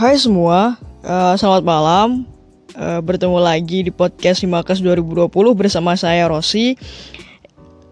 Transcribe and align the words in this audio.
Hai 0.00 0.16
semua, 0.16 0.80
uh, 1.04 1.36
selamat 1.36 1.60
malam. 1.60 2.24
Uh, 2.72 3.04
bertemu 3.04 3.36
lagi 3.36 3.84
di 3.84 3.92
podcast 3.92 4.40
Himakas 4.40 4.80
2020 4.80 5.28
bersama 5.52 5.92
saya 5.92 6.24
Rosi. 6.24 6.72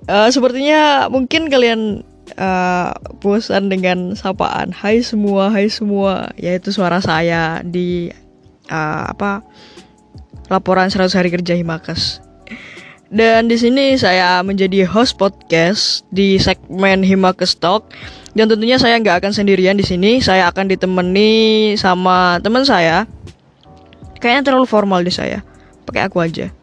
Uh, 0.08 0.32
sepertinya 0.32 1.12
mungkin 1.12 1.52
kalian 1.52 2.00
uh, 2.40 2.96
bosan 3.20 3.68
dengan 3.68 4.16
sapaan 4.16 4.72
Hai 4.72 5.04
semua, 5.04 5.52
Hai 5.52 5.68
semua, 5.68 6.32
yaitu 6.40 6.72
suara 6.72 7.04
saya 7.04 7.60
di 7.60 8.08
uh, 8.72 9.04
apa 9.12 9.44
laporan 10.48 10.88
100 10.88 11.12
hari 11.12 11.28
kerja 11.28 11.60
Himakas. 11.60 12.24
Dan 13.12 13.52
di 13.52 13.60
sini 13.60 14.00
saya 14.00 14.40
menjadi 14.40 14.88
host 14.88 15.20
podcast 15.20 16.08
di 16.08 16.40
segmen 16.40 17.04
Himakes 17.04 17.60
Talk. 17.60 17.92
Dan 18.38 18.46
tentunya 18.46 18.78
saya 18.78 19.02
nggak 19.02 19.18
akan 19.18 19.32
sendirian 19.34 19.74
di 19.74 19.82
sini. 19.82 20.22
Saya 20.22 20.46
akan 20.46 20.70
ditemani 20.70 21.74
sama 21.74 22.38
teman 22.38 22.62
saya. 22.62 23.02
Kayaknya 24.22 24.42
terlalu 24.46 24.66
formal 24.70 25.02
di 25.02 25.10
saya. 25.10 25.42
Pakai 25.82 26.06
aku 26.06 26.22
aja. 26.22 26.54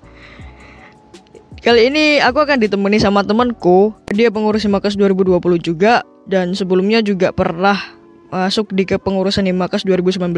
Kali 1.59 1.91
ini 1.91 2.23
aku 2.23 2.39
akan 2.39 2.63
ditemani 2.63 2.95
sama 2.95 3.27
temanku. 3.27 3.91
Dia 4.15 4.31
pengurus 4.31 4.63
Himakes 4.63 4.95
2020 4.95 5.35
juga 5.59 6.07
dan 6.23 6.55
sebelumnya 6.55 7.03
juga 7.03 7.35
pernah 7.35 7.75
masuk 8.31 8.71
di 8.71 8.87
kepengurusan 8.87 9.43
Himakes 9.43 9.83
2019. 9.83 10.31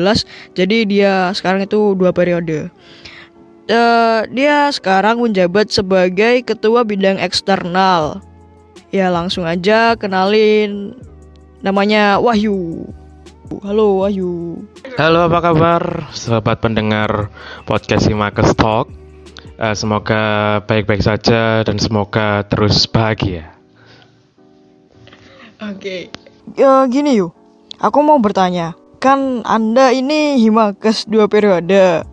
Jadi 0.57 0.77
dia 0.89 1.29
sekarang 1.37 1.69
itu 1.69 1.93
dua 1.93 2.09
periode 2.09 2.73
uh, 3.71 4.21
dia 4.31 4.71
sekarang 4.71 5.21
menjabat 5.21 5.69
sebagai 5.69 6.43
ketua 6.43 6.87
bidang 6.87 7.19
eksternal. 7.19 8.23
Ya 8.89 9.11
langsung 9.11 9.43
aja 9.43 9.99
kenalin 9.99 10.95
namanya 11.61 12.21
Wahyu. 12.21 12.85
Halo 13.63 14.03
Wahyu. 14.03 14.61
Halo 14.99 15.19
apa 15.31 15.39
kabar 15.39 15.83
sahabat 16.11 16.59
pendengar 16.59 17.31
podcast 17.63 18.05
Simakes 18.05 18.53
Talk. 18.53 18.91
Uh, 19.57 19.73
semoga 19.73 20.61
baik-baik 20.69 21.01
saja 21.01 21.65
dan 21.65 21.81
semoga 21.81 22.45
terus 22.45 22.85
bahagia. 22.85 23.57
Oke, 25.57 25.73
okay. 25.73 26.01
ya 26.53 26.85
gini 26.85 27.17
yuk. 27.17 27.33
Aku 27.81 28.05
mau 28.05 28.21
bertanya, 28.21 28.77
kan 29.01 29.41
Anda 29.41 29.89
ini 29.89 30.37
Himakes 30.37 31.09
dua 31.09 31.25
periode. 31.25 32.05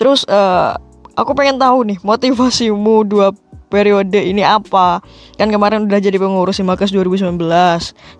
Terus 0.00 0.24
uh, 0.24 0.72
aku 1.12 1.36
pengen 1.36 1.60
tahu 1.60 1.84
nih 1.84 2.00
motivasimu 2.00 3.04
dua 3.04 3.36
periode 3.66 4.18
ini 4.22 4.42
apa? 4.42 5.02
Kan 5.36 5.50
kemarin 5.50 5.86
udah 5.86 5.98
jadi 5.98 6.16
pengurus 6.16 6.62
Himakas 6.62 6.94
2019 6.94 7.38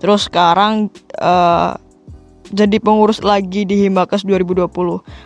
terus 0.03 0.21
sekarang 0.27 0.91
uh, 1.19 1.79
jadi 2.47 2.79
pengurus 2.79 3.27
lagi 3.27 3.67
di 3.67 3.87
Himakas 3.87 4.23
2020 4.23 4.71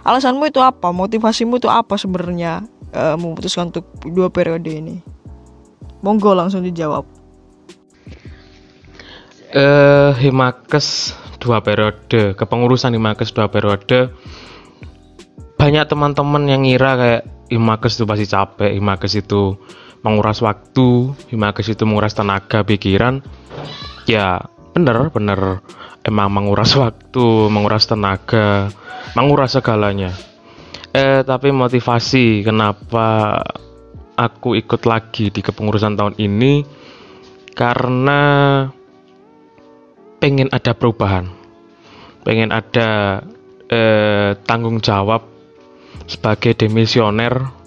alasanmu 0.05 0.45
itu 0.49 0.61
apa? 0.61 0.93
Motivasimu 0.93 1.61
itu 1.61 1.69
apa 1.69 1.97
sebenarnya 2.01 2.65
uh, 2.97 3.17
memutuskan 3.17 3.73
untuk 3.73 3.89
dua 4.09 4.33
periode 4.33 4.71
ini? 4.71 4.97
Monggo 6.01 6.33
langsung 6.33 6.65
dijawab. 6.65 7.05
Uh, 9.51 10.15
Himakes 10.17 11.13
dua 11.43 11.59
periode 11.65 12.37
kepengurusan 12.39 12.95
Himakes 12.95 13.35
dua 13.35 13.51
periode. 13.51 14.15
Banyak 15.61 15.93
teman-teman 15.93 16.49
yang 16.49 16.65
ngira 16.65 16.97
kayak 16.97 17.23
Himakes 17.51 17.99
itu 17.99 18.05
pasti 18.07 18.27
capek, 18.31 18.71
Himakes 18.79 19.13
itu 19.19 19.59
menguras 20.01 20.41
waktu, 20.41 21.13
Himakes 21.29 21.73
itu 21.73 21.85
menguras 21.85 22.17
tenaga, 22.17 22.65
pikiran. 22.65 23.21
Ya, 24.09 24.49
bener, 24.73 25.13
bener. 25.13 25.61
Emang 26.01 26.33
menguras 26.33 26.73
waktu, 26.83 27.53
menguras 27.53 27.85
tenaga, 27.85 28.73
menguras 29.13 29.57
segalanya. 29.57 30.13
Eh, 30.91 31.23
tapi 31.23 31.55
motivasi 31.55 32.43
kenapa 32.43 33.39
aku 34.19 34.59
ikut 34.59 34.83
lagi 34.91 35.31
di 35.31 35.39
kepengurusan 35.39 35.95
tahun 35.95 36.19
ini 36.19 36.67
karena 37.55 38.21
pengen 40.19 40.51
ada 40.51 40.75
perubahan, 40.75 41.31
pengen 42.27 42.51
ada 42.51 43.23
eh, 43.71 44.35
tanggung 44.43 44.83
jawab 44.83 45.31
sebagai 46.11 46.59
demisioner 46.59 47.60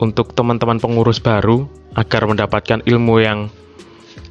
untuk 0.00 0.32
teman-teman 0.32 0.80
pengurus 0.80 1.20
baru 1.20 1.68
agar 1.92 2.24
mendapatkan 2.24 2.80
ilmu 2.88 3.14
yang 3.20 3.52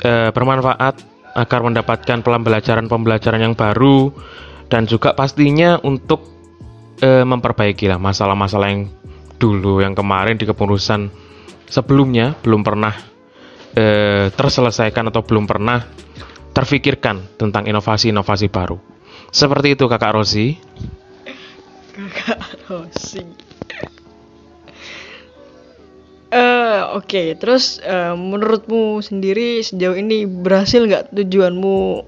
e, 0.02 0.34
bermanfaat, 0.34 0.96
agar 1.38 1.59
mendapatkan 1.62 2.25
pembelajaran-pembelajaran 2.25 3.41
yang 3.46 3.53
baru 3.53 4.09
dan 4.66 4.90
juga 4.90 5.13
pastinya 5.13 5.78
untuk 5.85 6.25
e, 6.97 7.22
memperbaiki 7.22 7.85
lah 7.85 8.02
masalah-masalah 8.02 8.68
yang 8.74 8.90
dulu 9.40 9.79
yang 9.79 9.96
kemarin 9.96 10.35
di 10.35 10.44
kepengurusan 10.50 11.08
sebelumnya 11.69 12.35
belum 12.41 12.66
pernah 12.66 12.91
e, 13.78 13.85
terselesaikan 14.34 15.13
atau 15.13 15.22
belum 15.22 15.46
pernah 15.46 15.85
terfikirkan 16.52 17.38
tentang 17.38 17.69
inovasi-inovasi 17.69 18.50
baru. 18.50 18.81
Seperti 19.29 19.78
itu 19.78 19.85
Kakak 19.85 20.18
Rosi. 20.18 20.58
Kakak 21.94 22.41
Rosi. 22.68 23.49
Uh, 26.29 26.94
Oke, 26.94 27.09
okay. 27.09 27.28
terus 27.34 27.81
uh, 27.81 28.13
menurutmu 28.13 29.01
sendiri 29.01 29.66
sejauh 29.66 29.97
ini 29.97 30.29
berhasil 30.29 30.85
nggak 30.85 31.09
tujuanmu 31.09 32.06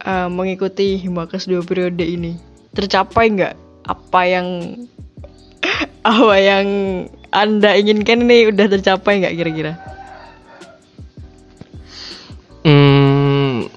uh, 0.00 0.28
mengikuti 0.40 0.96
Himakas 0.96 1.44
dua 1.44 1.60
periode 1.60 2.00
ini? 2.00 2.40
Tercapai 2.72 3.36
nggak 3.36 3.54
apa 3.84 4.20
yang 4.24 4.48
apa 6.16 6.34
yang 6.40 6.66
anda 7.28 7.76
inginkan 7.76 8.24
ini 8.24 8.48
udah 8.48 8.66
tercapai 8.72 9.20
nggak 9.20 9.36
kira-kira? 9.36 9.72
Hmm, 12.64 13.68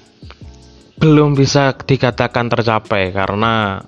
belum 1.04 1.36
bisa 1.36 1.76
dikatakan 1.76 2.48
tercapai 2.48 3.12
karena 3.12 3.84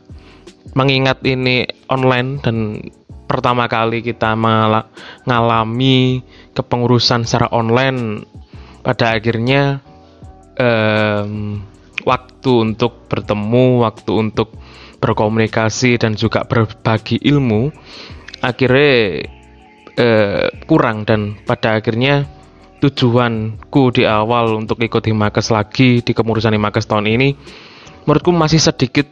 mengingat 0.76 1.24
ini 1.24 1.64
online 1.88 2.44
dan 2.44 2.84
pertama 3.26 3.66
kali 3.66 4.00
kita 4.00 4.38
mengalami 4.38 6.22
kepengurusan 6.54 7.26
secara 7.26 7.50
online 7.50 8.22
pada 8.86 9.18
akhirnya 9.18 9.82
um, 10.56 11.60
waktu 12.06 12.52
untuk 12.54 13.10
bertemu, 13.10 13.82
waktu 13.82 14.12
untuk 14.14 14.54
berkomunikasi 15.02 15.98
dan 16.00 16.14
juga 16.14 16.46
berbagi 16.46 17.20
ilmu 17.20 17.74
akhirnya 18.40 19.26
uh, 19.98 20.46
kurang. 20.70 21.02
Dan 21.02 21.42
pada 21.42 21.82
akhirnya 21.82 22.24
tujuanku 22.78 23.82
di 23.90 24.06
awal 24.06 24.54
untuk 24.54 24.78
ikut 24.78 25.02
Himakes 25.02 25.50
lagi 25.50 26.00
di 26.00 26.12
kepengurusan 26.14 26.54
Himakes 26.54 26.86
tahun 26.86 27.10
ini 27.10 27.28
menurutku 28.06 28.30
masih 28.30 28.62
sedikit 28.62 29.10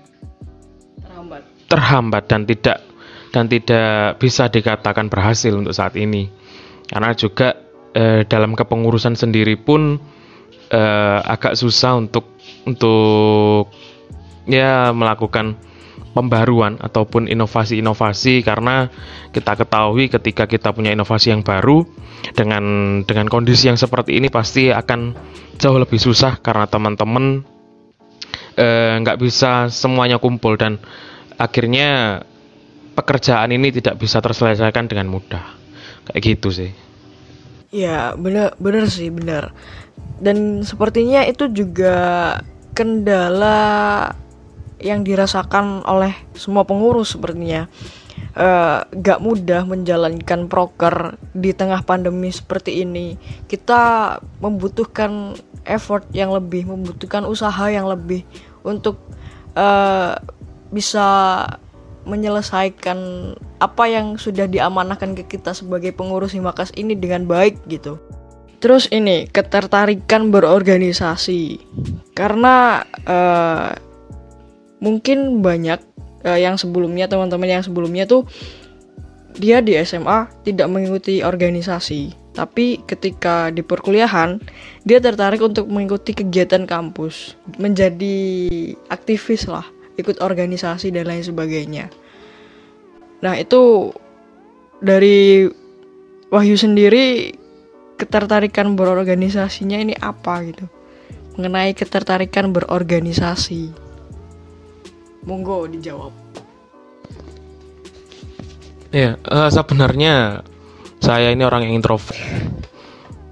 terhambat 1.66 2.31
dan 2.31 2.46
tidak 2.46 2.78
dan 3.34 3.50
tidak 3.50 4.22
bisa 4.22 4.47
dikatakan 4.47 5.11
berhasil 5.11 5.50
untuk 5.50 5.75
saat 5.75 5.99
ini. 5.99 6.31
Karena 6.87 7.11
juga 7.19 7.59
eh, 7.91 8.22
dalam 8.31 8.55
kepengurusan 8.55 9.19
sendiri 9.19 9.59
pun 9.59 9.99
eh, 10.71 11.19
agak 11.19 11.59
susah 11.59 11.99
untuk 11.99 12.31
untuk 12.62 13.75
ya 14.47 14.94
melakukan 14.94 15.59
pembaruan 16.15 16.78
ataupun 16.78 17.27
inovasi-inovasi. 17.27 18.47
Karena 18.47 18.87
kita 19.34 19.59
ketahui 19.59 20.06
ketika 20.06 20.47
kita 20.47 20.71
punya 20.71 20.94
inovasi 20.94 21.35
yang 21.35 21.43
baru 21.43 21.82
dengan 22.38 22.62
dengan 23.03 23.26
kondisi 23.26 23.67
yang 23.67 23.76
seperti 23.76 24.14
ini 24.14 24.31
pasti 24.31 24.70
akan 24.70 25.11
jauh 25.58 25.82
lebih 25.82 25.99
susah 25.99 26.38
karena 26.38 26.70
teman-teman 26.70 27.43
eh, 28.55 28.94
nggak 29.03 29.19
-teman, 29.19 29.26
bisa 29.26 29.67
semuanya 29.75 30.23
kumpul. 30.23 30.55
Dan 30.55 30.79
akhirnya 31.35 32.23
pekerjaan 32.94 33.50
ini 33.50 33.75
tidak 33.75 33.99
bisa 33.99 34.23
terselesaikan 34.23 34.87
dengan 34.87 35.11
mudah. 35.11 35.43
Kayak 36.08 36.23
gitu 36.23 36.49
sih. 36.55 36.70
Ya 37.75 38.14
bener 38.14 38.55
bener 38.62 38.87
sih 38.87 39.11
bener. 39.11 39.50
Dan 40.23 40.62
sepertinya 40.62 41.26
itu 41.26 41.50
juga 41.50 42.38
kendala 42.70 44.11
yang 44.79 45.02
dirasakan 45.02 45.82
oleh 45.82 46.14
semua 46.38 46.62
pengurus 46.62 47.19
sepertinya. 47.19 47.67
Uh, 48.35 48.82
gak 48.99 49.23
mudah 49.23 49.62
menjalankan 49.62 50.50
proker 50.50 51.19
di 51.35 51.55
tengah 51.55 51.82
pandemi 51.87 52.31
seperti 52.31 52.82
ini. 52.82 53.14
Kita 53.46 54.19
membutuhkan 54.43 55.38
effort 55.67 56.06
yang 56.11 56.31
lebih 56.35 56.67
membutuhkan 56.67 57.26
usaha 57.26 57.70
yang 57.70 57.87
lebih 57.87 58.26
untuk 58.67 58.99
uh, 59.55 60.19
bisa 60.70 61.06
menyelesaikan 62.05 62.99
apa 63.61 63.85
yang 63.89 64.21
sudah 64.21 64.45
diamanahkan 64.49 65.17
ke 65.17 65.37
kita 65.37 65.56
sebagai 65.56 65.93
pengurus 65.97 66.37
Himakas 66.37 66.71
ini 66.77 66.93
dengan 66.97 67.25
baik 67.25 67.65
gitu. 67.69 68.01
Terus 68.65 68.89
ini 68.89 69.29
ketertarikan 69.29 70.33
berorganisasi. 70.33 71.61
Karena 72.17 72.81
uh, 73.05 73.77
mungkin 74.81 75.45
banyak 75.45 75.81
uh, 76.25 76.39
yang 76.41 76.56
sebelumnya 76.56 77.05
teman-teman 77.05 77.61
yang 77.61 77.65
sebelumnya 77.65 78.09
tuh 78.09 78.25
dia 79.37 79.61
di 79.61 79.77
SMA 79.85 80.33
tidak 80.49 80.73
mengikuti 80.73 81.21
organisasi. 81.21 82.17
Tapi 82.35 82.83
ketika 82.89 83.53
di 83.53 83.61
perkuliahan 83.61 84.41
dia 84.89 84.99
tertarik 84.99 85.45
untuk 85.45 85.69
mengikuti 85.69 86.17
kegiatan 86.17 86.65
kampus. 86.65 87.37
Menjadi 87.61 88.17
aktivis 88.89 89.45
lah 89.45 89.69
ikut 89.94 90.19
organisasi 90.19 90.91
dan 90.91 91.06
lain 91.06 91.25
sebagainya. 91.25 91.91
Nah 93.23 93.35
itu 93.38 93.94
dari 94.82 95.49
Wahyu 96.35 96.58
sendiri 96.58 97.31
ketertarikan 97.94 98.75
berorganisasinya 98.75 99.79
ini 99.79 99.94
apa 99.94 100.43
gitu? 100.50 100.67
Mengenai 101.38 101.70
ketertarikan 101.79 102.50
berorganisasi. 102.50 103.70
Monggo 105.25 105.70
dijawab. 105.70 106.11
Ya 108.91 109.19
uh, 109.31 109.50
sebenarnya 109.50 110.43
saya 110.99 111.31
ini 111.31 111.43
orang 111.46 111.70
yang 111.70 111.82
introvert. 111.82 112.19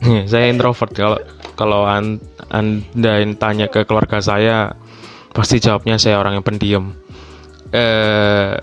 Saya 0.31 0.51
introvert. 0.51 0.91
Kalau 0.91 1.19
kalau 1.55 1.87
an, 1.87 2.19
anda 2.51 3.23
tanya 3.39 3.71
ke 3.71 3.87
keluarga 3.87 4.19
saya 4.19 4.75
pasti 5.33 5.59
jawabnya 5.59 5.97
saya 5.97 6.21
orang 6.21 6.37
yang 6.37 6.45
pendiam 6.45 6.93
eh, 7.73 8.57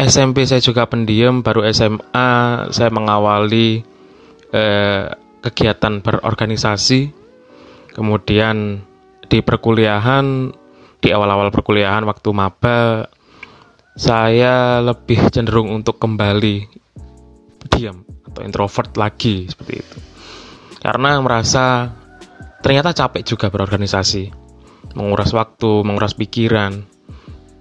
SMP 0.00 0.48
saya 0.48 0.64
juga 0.64 0.88
pendiam, 0.88 1.44
baru 1.44 1.60
SMA 1.76 2.32
saya 2.72 2.88
mengawali 2.88 3.84
eh, 4.48 5.04
kegiatan 5.44 6.00
berorganisasi. 6.00 7.12
Kemudian 7.92 8.80
di 9.28 9.38
perkuliahan, 9.44 10.56
di 11.04 11.08
awal-awal 11.12 11.52
perkuliahan 11.52 12.08
waktu 12.08 12.28
maba, 12.32 13.12
saya 13.92 14.80
lebih 14.80 15.28
cenderung 15.28 15.68
untuk 15.68 16.00
kembali 16.00 16.64
diam 17.68 18.00
atau 18.24 18.40
introvert 18.40 18.96
lagi 18.96 19.52
seperti 19.52 19.84
itu. 19.84 19.98
Karena 20.80 21.20
merasa 21.20 21.92
ternyata 22.64 22.96
capek 22.96 23.20
juga 23.20 23.52
berorganisasi, 23.52 24.32
menguras 24.94 25.30
waktu, 25.34 25.86
menguras 25.86 26.14
pikiran, 26.14 26.84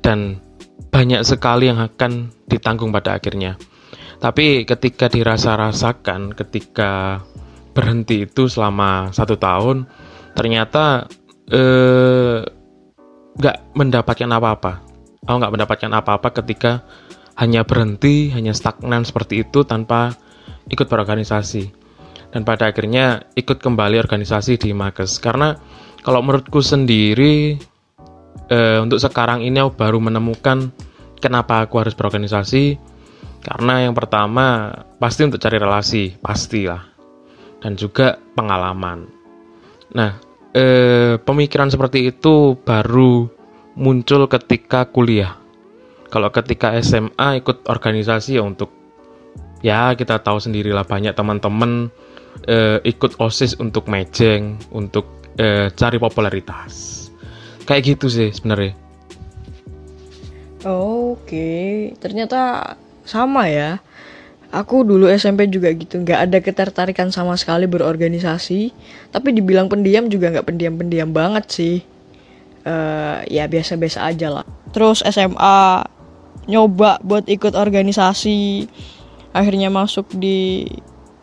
dan 0.01 0.41
banyak 0.89 1.21
sekali 1.21 1.69
yang 1.69 1.79
akan 1.79 2.33
ditanggung 2.49 2.89
pada 2.89 3.17
akhirnya. 3.17 3.55
Tapi 4.19 4.67
ketika 4.67 5.07
dirasa-rasakan, 5.07 6.35
ketika 6.35 7.23
berhenti 7.71 8.27
itu 8.27 8.51
selama 8.51 9.15
satu 9.15 9.39
tahun, 9.39 9.87
ternyata 10.35 11.07
eh, 11.47 12.43
nggak 13.39 13.57
eh, 13.57 13.63
mendapatkan 13.77 14.29
apa-apa. 14.29 14.73
Aku 15.23 15.35
nggak 15.39 15.53
mendapatkan 15.55 15.91
apa-apa 15.95 16.29
ketika 16.43 16.83
hanya 17.39 17.63
berhenti, 17.63 18.27
hanya 18.35 18.51
stagnan 18.51 19.07
seperti 19.07 19.47
itu 19.47 19.63
tanpa 19.63 20.11
ikut 20.67 20.91
berorganisasi. 20.91 21.71
Dan 22.29 22.45
pada 22.45 22.69
akhirnya 22.69 23.25
ikut 23.33 23.57
kembali 23.63 23.97
organisasi 23.97 24.59
di 24.59 24.69
Makes. 24.75 25.17
Karena 25.17 25.55
kalau 26.03 26.23
menurutku 26.23 26.63
sendiri 26.63 27.59
uh, 28.49 28.79
untuk 28.83 28.99
sekarang 28.99 29.43
ini 29.43 29.59
aku 29.59 29.75
baru 29.75 29.99
menemukan 29.99 30.71
kenapa 31.19 31.67
aku 31.67 31.83
harus 31.83 31.93
berorganisasi. 31.93 32.79
Karena 33.39 33.87
yang 33.87 33.95
pertama 33.95 34.67
pasti 34.99 35.23
untuk 35.23 35.39
cari 35.39 35.55
relasi 35.55 36.19
pastilah. 36.19 36.83
Dan 37.59 37.75
juga 37.75 38.19
pengalaman. 38.35 39.07
Nah 39.95 40.11
eh, 40.55 41.19
pemikiran 41.19 41.67
seperti 41.67 42.07
itu 42.11 42.55
baru 42.55 43.27
muncul 43.75 44.27
ketika 44.31 44.87
kuliah. 44.87 45.35
Kalau 46.09 46.31
ketika 46.31 46.73
SMA 46.81 47.43
ikut 47.43 47.67
organisasi 47.69 48.39
ya 48.39 48.43
untuk 48.43 48.71
ya 49.59 49.93
kita 49.93 50.23
tahu 50.23 50.39
sendirilah 50.39 50.87
banyak 50.87 51.13
teman-teman 51.13 51.91
eh, 52.47 52.79
ikut 52.87 53.19
osis 53.19 53.59
untuk 53.59 53.91
mejeng 53.91 54.55
untuk 54.71 55.18
eh, 55.37 55.69
cari 55.75 55.97
popularitas 56.01 57.05
kayak 57.67 57.93
gitu 57.93 58.07
sih 58.09 58.33
sebenarnya 58.33 58.89
Oke, 60.67 61.95
ternyata 62.03 62.75
sama 63.07 63.47
ya. 63.47 63.79
Aku 64.51 64.83
dulu 64.83 65.07
SMP 65.07 65.47
juga 65.47 65.71
gitu, 65.71 66.03
nggak 66.03 66.19
ada 66.19 66.37
ketertarikan 66.43 67.13
sama 67.15 67.37
sekali 67.39 67.63
berorganisasi. 67.63 68.75
Tapi 69.13 69.27
dibilang 69.31 69.71
pendiam 69.71 70.11
juga 70.11 70.35
nggak 70.35 70.47
pendiam-pendiam 70.51 71.15
banget 71.15 71.45
sih. 71.47 71.75
Uh, 72.67 73.23
ya 73.31 73.47
biasa-biasa 73.47 74.03
aja 74.03 74.27
lah. 74.41 74.45
Terus 74.75 74.99
SMA 75.07 75.87
nyoba 76.51 76.99
buat 77.07 77.23
ikut 77.31 77.55
organisasi, 77.55 78.67
akhirnya 79.31 79.71
masuk 79.71 80.11
di 80.19 80.67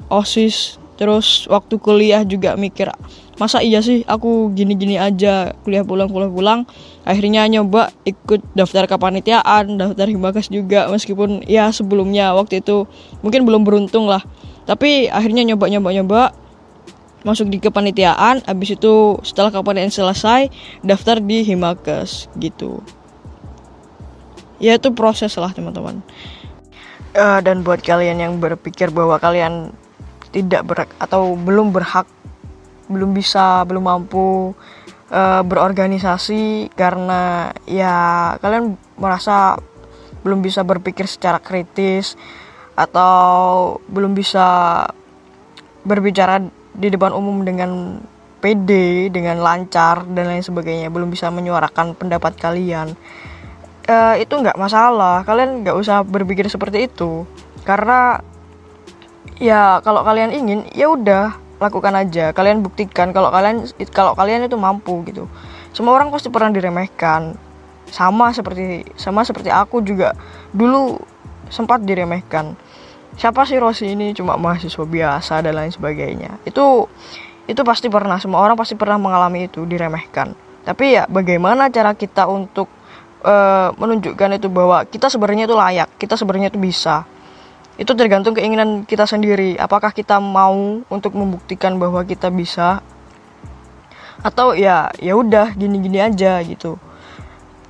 OSIS. 0.08 0.80
Terus 0.96 1.44
waktu 1.52 1.76
kuliah 1.76 2.24
juga 2.24 2.56
mikir 2.56 2.88
masa 3.36 3.60
iya 3.60 3.84
sih 3.84 4.00
aku 4.08 4.50
gini-gini 4.56 4.96
aja 4.96 5.52
kuliah 5.64 5.84
pulang 5.84 6.08
kuliah 6.08 6.32
pulang. 6.32 6.60
Akhirnya 7.04 7.44
nyoba 7.46 7.92
ikut 8.08 8.42
daftar 8.56 8.88
kepanitiaan 8.88 9.76
daftar 9.76 10.08
himakas 10.08 10.48
juga 10.48 10.88
meskipun 10.88 11.44
ya 11.44 11.68
sebelumnya 11.70 12.32
waktu 12.32 12.64
itu 12.64 12.88
mungkin 13.20 13.44
belum 13.44 13.62
beruntung 13.68 14.08
lah. 14.08 14.24
Tapi 14.64 15.12
akhirnya 15.12 15.44
nyoba 15.46 15.68
nyoba 15.68 15.88
nyoba 15.92 16.20
masuk 17.22 17.52
di 17.52 17.60
kepanitiaan. 17.60 18.40
Habis 18.48 18.80
itu 18.80 19.20
setelah 19.20 19.52
kepanitiaan 19.52 19.92
selesai 19.92 20.40
daftar 20.80 21.20
di 21.20 21.44
himakas 21.44 22.32
gitu. 22.40 22.80
Ya 24.56 24.80
itu 24.80 24.88
proses 24.96 25.36
lah 25.36 25.52
teman-teman. 25.52 26.00
Uh, 27.16 27.40
dan 27.44 27.64
buat 27.64 27.80
kalian 27.80 28.20
yang 28.20 28.32
berpikir 28.40 28.92
bahwa 28.92 29.16
kalian 29.20 29.72
tidak 30.32 30.68
berhak 30.68 30.90
atau 31.00 31.32
belum 31.32 31.72
berhak 31.72 32.04
belum 32.86 33.10
bisa 33.14 33.66
belum 33.66 33.84
mampu 33.84 34.54
uh, 35.10 35.42
berorganisasi 35.42 36.70
karena 36.74 37.50
ya 37.66 38.34
kalian 38.38 38.78
merasa 38.98 39.58
belum 40.26 40.42
bisa 40.42 40.66
berpikir 40.66 41.06
secara 41.06 41.38
kritis 41.38 42.18
atau 42.74 43.78
belum 43.86 44.12
bisa 44.12 44.82
berbicara 45.86 46.42
di 46.76 46.88
depan 46.90 47.14
umum 47.14 47.46
dengan 47.46 48.02
pede 48.42 49.08
dengan 49.08 49.40
lancar 49.40 50.04
dan 50.12 50.28
lain 50.28 50.44
sebagainya. 50.44 50.92
Belum 50.92 51.08
bisa 51.08 51.32
menyuarakan 51.32 51.96
pendapat 51.96 52.36
kalian. 52.36 52.92
Uh, 53.86 54.18
itu 54.18 54.34
nggak 54.34 54.58
masalah. 54.58 55.22
Kalian 55.22 55.62
nggak 55.62 55.76
usah 55.78 56.02
berpikir 56.02 56.50
seperti 56.50 56.90
itu. 56.90 57.24
Karena 57.62 58.20
ya 59.38 59.80
kalau 59.80 60.02
kalian 60.04 60.34
ingin 60.34 60.60
ya 60.74 60.90
udah 60.90 61.45
lakukan 61.56 61.94
aja. 61.96 62.32
Kalian 62.36 62.60
buktikan 62.60 63.10
kalau 63.12 63.32
kalian 63.32 63.64
kalau 63.92 64.12
kalian 64.12 64.46
itu 64.46 64.56
mampu 64.56 65.04
gitu. 65.08 65.28
Semua 65.72 65.96
orang 65.96 66.08
pasti 66.12 66.28
pernah 66.28 66.52
diremehkan. 66.52 67.36
Sama 67.86 68.34
seperti 68.34 68.82
sama 68.98 69.22
seperti 69.22 69.48
aku 69.52 69.80
juga. 69.80 70.12
Dulu 70.52 70.98
sempat 71.48 71.82
diremehkan. 71.86 72.58
Siapa 73.16 73.48
sih 73.48 73.56
Rosi 73.56 73.96
ini? 73.96 74.12
Cuma 74.12 74.36
mahasiswa 74.36 74.84
biasa 74.84 75.40
dan 75.40 75.56
lain 75.56 75.72
sebagainya. 75.72 76.36
Itu 76.44 76.90
itu 77.46 77.60
pasti 77.62 77.88
pernah. 77.88 78.20
Semua 78.20 78.44
orang 78.44 78.58
pasti 78.58 78.76
pernah 78.76 79.00
mengalami 79.00 79.48
itu 79.48 79.64
diremehkan. 79.64 80.36
Tapi 80.66 80.98
ya 80.98 81.06
bagaimana 81.06 81.70
cara 81.70 81.94
kita 81.94 82.26
untuk 82.26 82.66
uh, 83.22 83.70
menunjukkan 83.78 84.36
itu 84.36 84.50
bahwa 84.50 84.82
kita 84.84 85.06
sebenarnya 85.06 85.46
itu 85.46 85.56
layak 85.56 85.88
kita 85.96 86.18
sebenarnya 86.18 86.50
itu 86.50 86.58
bisa 86.58 87.06
itu 87.76 87.92
tergantung 87.92 88.32
keinginan 88.32 88.88
kita 88.88 89.04
sendiri. 89.04 89.60
Apakah 89.60 89.92
kita 89.92 90.16
mau 90.16 90.80
untuk 90.88 91.12
membuktikan 91.12 91.76
bahwa 91.76 92.00
kita 92.08 92.32
bisa? 92.32 92.80
Atau 94.24 94.56
ya 94.56 94.88
ya 94.96 95.12
udah 95.12 95.52
gini-gini 95.52 96.00
aja 96.00 96.40
gitu. 96.40 96.80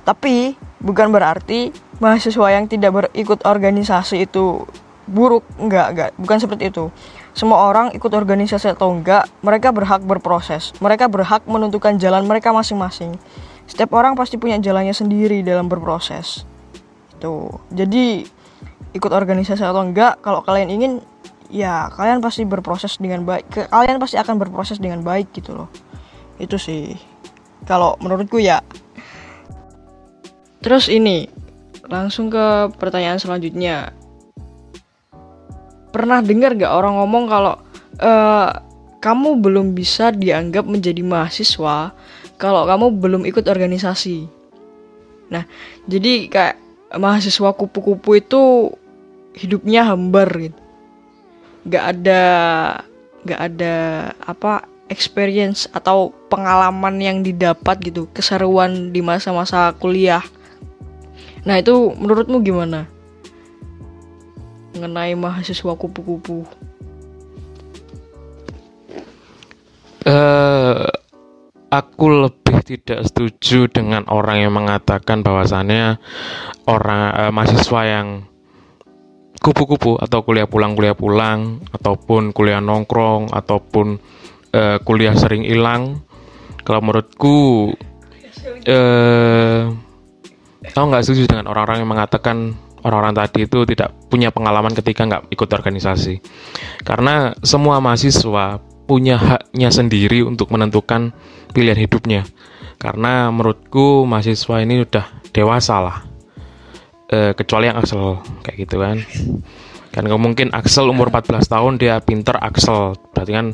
Tapi 0.07 0.55
bukan 0.79 1.11
berarti 1.11 1.75
mahasiswa 1.99 2.47
yang 2.55 2.71
tidak 2.71 3.11
berikut 3.11 3.43
organisasi 3.43 4.23
itu 4.23 4.63
buruk. 5.11 5.43
Enggak 5.59 5.87
enggak. 5.91 6.09
Bukan 6.15 6.37
seperti 6.39 6.71
itu. 6.71 6.87
Semua 7.35 7.67
orang 7.67 7.91
ikut 7.91 8.09
organisasi 8.09 8.79
atau 8.79 8.95
enggak 8.95 9.27
mereka 9.43 9.75
berhak 9.75 9.99
berproses. 10.07 10.71
Mereka 10.79 11.11
berhak 11.11 11.43
menentukan 11.43 11.99
jalan 11.99 12.23
mereka 12.23 12.55
masing-masing. 12.55 13.19
Setiap 13.67 13.91
orang 13.99 14.15
pasti 14.15 14.39
punya 14.39 14.55
jalannya 14.55 14.95
sendiri 14.95 15.43
dalam 15.43 15.67
berproses. 15.67 16.47
Itu 17.19 17.59
jadi 17.67 18.23
ikut 18.95 19.11
organisasi 19.11 19.63
atau 19.63 19.83
enggak 19.83 20.23
kalau 20.23 20.39
kalian 20.45 20.71
ingin 20.71 20.93
ya 21.47 21.87
kalian 21.95 22.19
pasti 22.19 22.43
berproses 22.43 22.99
dengan 22.99 23.23
baik. 23.23 23.71
Kalian 23.71 23.99
pasti 23.99 24.19
akan 24.19 24.35
berproses 24.39 24.79
dengan 24.79 25.03
baik 25.03 25.31
gitu 25.35 25.55
loh. 25.55 25.69
Itu 26.39 26.59
sih. 26.59 26.95
Kalau 27.67 27.99
menurutku 27.99 28.39
ya. 28.39 28.63
Terus 30.63 30.91
ini 30.91 31.27
langsung 31.87 32.27
ke 32.27 32.71
pertanyaan 32.75 33.19
selanjutnya. 33.19 33.95
Pernah 35.91 36.19
dengar 36.21 36.53
gak 36.53 36.73
orang 36.75 36.99
ngomong 36.99 37.25
kalau 37.31 37.55
e, 37.95 38.11
kamu 38.99 39.39
belum 39.39 39.67
bisa 39.71 40.11
dianggap 40.11 40.67
menjadi 40.67 40.99
mahasiswa 41.01 41.95
kalau 42.35 42.67
kamu 42.67 42.85
belum 42.99 43.21
ikut 43.23 43.47
organisasi? 43.47 44.27
Nah, 45.31 45.43
jadi 45.89 46.27
kayak 46.27 46.55
mahasiswa 46.95 47.51
kupu-kupu 47.51 48.19
itu 48.19 48.71
hidupnya 49.35 49.83
hambar 49.83 50.29
gitu. 50.39 50.61
Gak 51.67 51.83
ada 51.99 52.23
gak 53.27 53.41
ada 53.51 53.75
apa 54.23 54.63
experience 54.87 55.67
atau 55.75 56.15
pengalaman 56.31 56.95
yang 57.03 57.17
didapat 57.19 57.83
gitu, 57.83 58.07
keseruan 58.15 58.95
di 58.95 59.03
masa-masa 59.03 59.75
kuliah. 59.75 60.23
Nah, 61.43 61.59
itu 61.59 61.91
menurutmu 61.95 62.39
gimana? 62.39 62.87
Mengenai 64.75 65.11
mahasiswa 65.19 65.75
kupu-kupu. 65.75 66.47
Eh 70.07 70.87
aku 71.67 72.27
lebih 72.27 72.63
tidak 72.63 73.03
setuju 73.07 73.67
dengan 73.67 74.07
orang 74.07 74.43
yang 74.47 74.53
mengatakan 74.55 75.23
bahwasannya 75.23 75.99
orang 76.67 77.01
uh, 77.15 77.31
mahasiswa 77.31 77.81
yang 77.83 78.07
kupu-kupu 79.37 79.95
atau 80.01 80.25
kuliah 80.25 80.49
pulang 80.49 80.73
kuliah 80.75 80.97
pulang 80.97 81.63
ataupun 81.71 82.35
kuliah 82.35 82.59
nongkrong 82.59 83.31
ataupun 83.31 83.99
uh, 84.55 84.77
kuliah 84.83 85.15
sering 85.15 85.47
hilang. 85.47 86.03
Kalau 86.67 86.83
menurutku 86.83 87.71
uh, 88.67 89.61
aku 90.63 90.85
nggak 90.91 91.03
setuju 91.03 91.31
dengan 91.31 91.47
orang-orang 91.47 91.83
yang 91.83 91.91
mengatakan 91.91 92.37
orang-orang 92.83 93.15
tadi 93.15 93.47
itu 93.47 93.63
tidak 93.67 93.95
punya 94.11 94.31
pengalaman 94.31 94.75
ketika 94.75 95.07
nggak 95.07 95.23
ikut 95.31 95.49
organisasi. 95.51 96.19
Karena 96.83 97.35
semua 97.43 97.79
mahasiswa 97.79 98.59
punya 98.87 99.19
haknya 99.19 99.69
sendiri 99.69 100.23
untuk 100.23 100.49
menentukan 100.49 101.11
pilihan 101.51 101.77
hidupnya. 101.77 102.23
Karena 102.79 103.27
menurutku 103.33 104.07
mahasiswa 104.07 104.63
ini 104.63 104.87
udah 104.87 105.05
dewasa 105.35 105.75
lah. 105.83 105.97
E, 107.11 107.35
kecuali 107.35 107.67
yang 107.67 107.77
Axel 107.77 108.23
kayak 108.47 108.57
gitu 108.63 108.79
kan. 108.79 108.97
Kan 109.91 110.07
mungkin 110.15 110.53
Axel 110.55 110.87
umur 110.87 111.11
14 111.11 111.43
tahun 111.45 111.73
dia 111.81 111.99
pinter 111.99 112.39
Axel. 112.39 112.95
Berarti 113.11 113.31
kan 113.33 113.47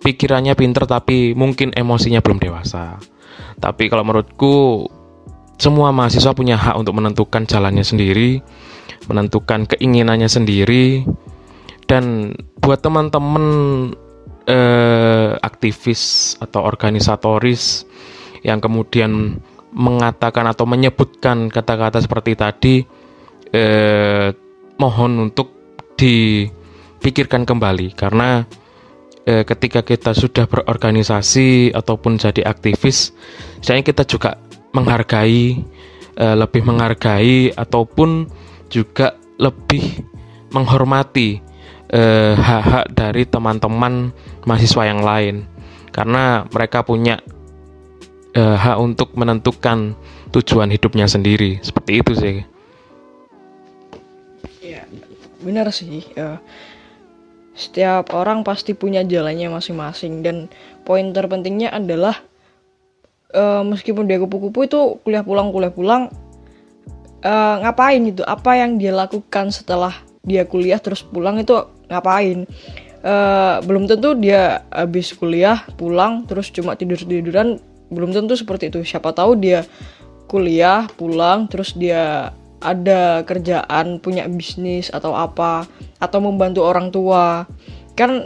pikirannya 0.00 0.54
pinter 0.54 0.86
tapi 0.86 1.36
mungkin 1.36 1.74
emosinya 1.74 2.22
belum 2.22 2.38
dewasa. 2.38 2.96
Tapi 3.58 3.90
kalau 3.90 4.06
menurutku 4.06 4.86
semua 5.58 5.94
mahasiswa 5.94 6.34
punya 6.34 6.58
hak 6.58 6.78
untuk 6.78 6.94
menentukan 6.98 7.46
jalannya 7.46 7.82
sendiri, 7.86 8.42
menentukan 9.10 9.66
keinginannya 9.70 10.30
sendiri. 10.30 11.02
Dan 11.84 12.32
buat 12.64 12.80
teman-teman 12.80 13.44
eh, 14.48 15.30
aktivis 15.40 16.34
atau 16.40 16.64
organisatoris 16.64 17.84
yang 18.44 18.60
kemudian 18.60 19.40
mengatakan 19.74 20.46
atau 20.46 20.68
menyebutkan 20.68 21.50
kata-kata 21.50 21.98
seperti 21.98 22.32
tadi 22.38 22.74
eh, 23.50 24.30
mohon 24.78 25.30
untuk 25.30 25.50
dipikirkan 25.98 27.42
kembali. 27.42 27.96
Karena 27.96 28.44
eh, 29.24 29.42
ketika 29.42 29.82
kita 29.82 30.12
sudah 30.12 30.44
berorganisasi 30.46 31.72
ataupun 31.72 32.20
jadi 32.20 32.44
aktivis 32.44 33.12
saya 33.64 33.80
kita 33.80 34.04
juga 34.04 34.36
menghargai 34.76 35.64
eh, 36.16 36.36
lebih 36.36 36.62
menghargai 36.64 37.52
ataupun 37.56 38.28
juga 38.68 39.16
lebih 39.40 40.04
menghormati 40.52 41.40
eh, 41.94 42.34
hak-hak 42.34 42.90
dari 42.90 43.22
teman-teman 43.24 44.10
mahasiswa 44.42 44.82
yang 44.84 45.00
lain. 45.06 45.46
Karena 45.94 46.42
mereka 46.50 46.82
punya 46.82 47.22
eh, 48.34 48.56
hak 48.58 48.76
untuk 48.82 49.14
menentukan 49.14 49.94
tujuan 50.34 50.74
hidupnya 50.74 51.06
sendiri. 51.06 51.62
Seperti 51.62 51.92
itu 52.02 52.12
sih. 52.18 52.36
Ya 54.58 54.82
benar 55.38 55.70
sih 55.70 56.02
ya. 56.16 56.42
setiap 57.54 58.10
orang 58.18 58.42
pasti 58.42 58.74
punya 58.74 59.06
jalannya 59.06 59.46
masing-masing. 59.46 60.26
Dan 60.26 60.50
poin 60.82 61.14
terpentingnya 61.14 61.70
adalah 61.70 62.18
uh, 63.34 63.62
meskipun 63.62 64.06
dia 64.10 64.18
kupu-kupu 64.22 64.66
itu 64.66 64.80
kuliah 65.02 65.26
pulang 65.26 65.50
kuliah 65.50 65.74
pulang 65.74 66.10
uh, 67.26 67.54
ngapain 67.60 68.00
gitu 68.06 68.22
apa 68.26 68.58
yang 68.58 68.78
dia 68.78 68.94
lakukan 68.94 69.50
setelah 69.50 69.92
dia 70.24 70.46
kuliah 70.48 70.80
terus 70.80 71.04
pulang 71.04 71.36
itu 71.42 71.52
ngapain? 71.88 72.48
Uh, 73.04 73.60
belum 73.68 73.84
tentu 73.84 74.16
dia 74.16 74.64
habis 74.72 75.12
kuliah 75.12 75.60
pulang 75.76 76.24
terus 76.24 76.48
cuma 76.48 76.72
tidur 76.72 76.96
tiduran 76.96 77.60
belum 77.92 78.16
tentu 78.16 78.32
seperti 78.34 78.72
itu. 78.72 78.80
Siapa 78.80 79.12
tahu 79.12 79.36
dia 79.36 79.62
kuliah 80.24 80.88
pulang 80.96 81.46
terus 81.46 81.76
dia 81.76 82.32
ada 82.64 83.20
kerjaan 83.28 84.00
punya 84.00 84.24
bisnis 84.24 84.88
atau 84.88 85.12
apa 85.12 85.68
atau 86.00 86.18
membantu 86.24 86.64
orang 86.64 86.88
tua. 86.88 87.44
Kan 87.92 88.24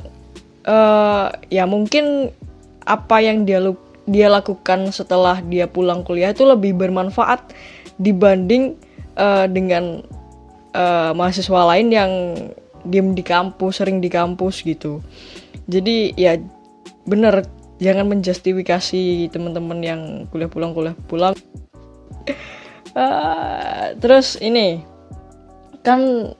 uh, 0.64 1.26
ya 1.50 1.66
mungkin 1.66 2.30
apa 2.86 3.18
yang 3.20 3.42
dia 3.42 3.60
dia 4.08 4.32
lakukan 4.32 4.88
setelah 4.94 5.44
dia 5.44 5.68
pulang 5.68 6.00
kuliah 6.06 6.32
itu 6.32 6.46
lebih 6.48 6.72
bermanfaat 6.78 7.52
dibanding 8.00 8.78
uh, 9.18 9.44
dengan 9.50 10.00
uh, 10.72 11.12
mahasiswa 11.12 11.60
lain 11.74 11.88
yang 11.92 12.12
diem 12.88 13.12
di 13.12 13.22
kampus 13.22 13.84
sering 13.84 14.00
di 14.00 14.08
kampus 14.08 14.64
gitu. 14.64 15.04
Jadi 15.68 16.16
ya 16.16 16.40
bener 17.04 17.44
jangan 17.78 18.10
menjustifikasi 18.10 19.30
teman-teman 19.30 19.78
yang 19.84 20.00
kuliah 20.32 20.50
pulang 20.50 20.72
kuliah 20.74 20.96
pulang. 21.06 21.34
Uh, 22.96 23.94
terus 24.02 24.40
ini 24.40 24.82
kan 25.86 26.32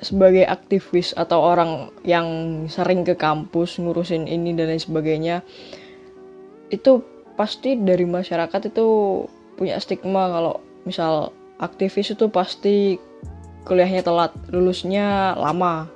sebagai 0.00 0.48
aktivis 0.48 1.12
atau 1.12 1.44
orang 1.44 1.92
yang 2.08 2.26
sering 2.72 3.04
ke 3.04 3.12
kampus 3.14 3.76
ngurusin 3.76 4.24
ini 4.24 4.56
dan 4.56 4.72
lain 4.72 4.80
sebagainya 4.80 5.44
itu 6.72 7.04
pasti 7.36 7.76
dari 7.76 8.08
masyarakat 8.08 8.72
itu 8.72 8.86
punya 9.60 9.76
stigma 9.76 10.32
kalau 10.32 10.64
misal 10.88 11.36
aktivis 11.60 12.16
itu 12.16 12.32
pasti 12.32 12.96
kuliahnya 13.64 14.02
telat, 14.04 14.32
lulusnya 14.50 15.36
lama. 15.36 15.86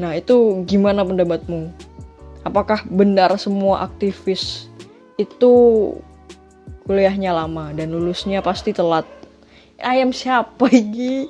Nah, 0.00 0.16
itu 0.16 0.64
gimana 0.66 1.04
pendapatmu? 1.04 1.72
Apakah 2.42 2.82
benar 2.90 3.34
semua 3.38 3.86
aktivis 3.86 4.66
itu 5.14 5.52
kuliahnya 6.82 7.30
lama 7.30 7.70
dan 7.70 7.94
lulusnya 7.94 8.42
pasti 8.42 8.74
telat? 8.74 9.06
Ayam 9.78 10.10
siapa 10.14 10.70
ini? 10.70 11.26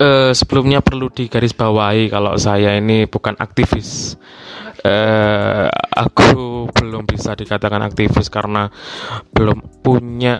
uh, 0.00 0.32
sebelumnya 0.38 0.80
perlu 0.80 1.08
digarisbawahi 1.12 2.08
kalau 2.08 2.36
saya 2.36 2.76
ini 2.76 3.04
bukan 3.08 3.36
aktivis. 3.40 4.16
Uh, 4.78 5.66
aku 5.90 6.70
belum 6.70 7.02
bisa 7.02 7.34
dikatakan 7.34 7.82
aktivis 7.82 8.30
karena 8.30 8.70
belum 9.34 9.58
punya 9.82 10.38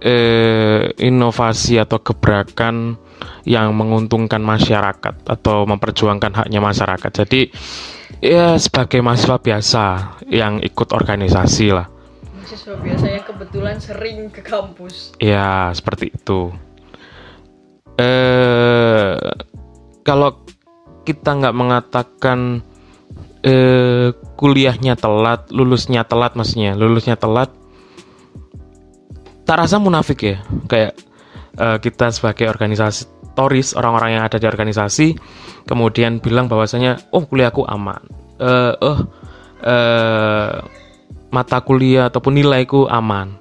eh, 0.00 0.90
inovasi 0.96 1.76
atau 1.76 2.00
gebrakan 2.00 2.96
yang 3.44 3.76
menguntungkan 3.76 4.40
masyarakat 4.40 5.28
atau 5.28 5.68
memperjuangkan 5.68 6.32
haknya 6.44 6.60
masyarakat. 6.60 7.10
Jadi 7.24 7.52
ya 8.24 8.56
sebagai 8.56 9.04
mahasiswa 9.04 9.36
biasa 9.40 9.84
yang 10.32 10.60
ikut 10.64 10.88
organisasi 10.92 11.66
lah. 11.72 11.86
Mahasiswa 12.36 12.76
biasa 12.80 13.06
yang 13.12 13.24
kebetulan 13.28 13.76
sering 13.78 14.18
ke 14.32 14.40
kampus. 14.40 15.12
Ya 15.20 15.68
seperti 15.76 16.16
itu. 16.16 16.52
Eh 18.00 19.16
kalau 20.00 20.40
kita 21.04 21.36
nggak 21.36 21.56
mengatakan 21.56 22.64
eh, 23.44 24.16
kuliahnya 24.36 24.96
telat, 24.96 25.52
lulusnya 25.52 26.04
telat 26.08 26.32
maksudnya, 26.36 26.72
lulusnya 26.76 27.16
telat 27.20 27.52
tak 29.50 29.66
rasa 29.66 29.82
munafik 29.82 30.22
ya. 30.22 30.38
Kayak 30.70 30.94
uh, 31.58 31.82
kita 31.82 32.14
sebagai 32.14 32.46
organisasi 32.46 33.34
toris 33.34 33.74
orang-orang 33.74 34.14
yang 34.14 34.22
ada 34.22 34.38
di 34.38 34.46
organisasi 34.46 35.18
kemudian 35.66 36.22
bilang 36.22 36.46
bahwasanya 36.46 37.10
oh 37.10 37.26
kuliahku 37.26 37.66
aman. 37.66 37.98
Uh, 38.38 38.72
oh 38.78 38.98
uh, 39.66 40.62
mata 41.34 41.58
kuliah 41.66 42.06
ataupun 42.06 42.38
nilaiku 42.38 42.86
aman. 42.86 43.34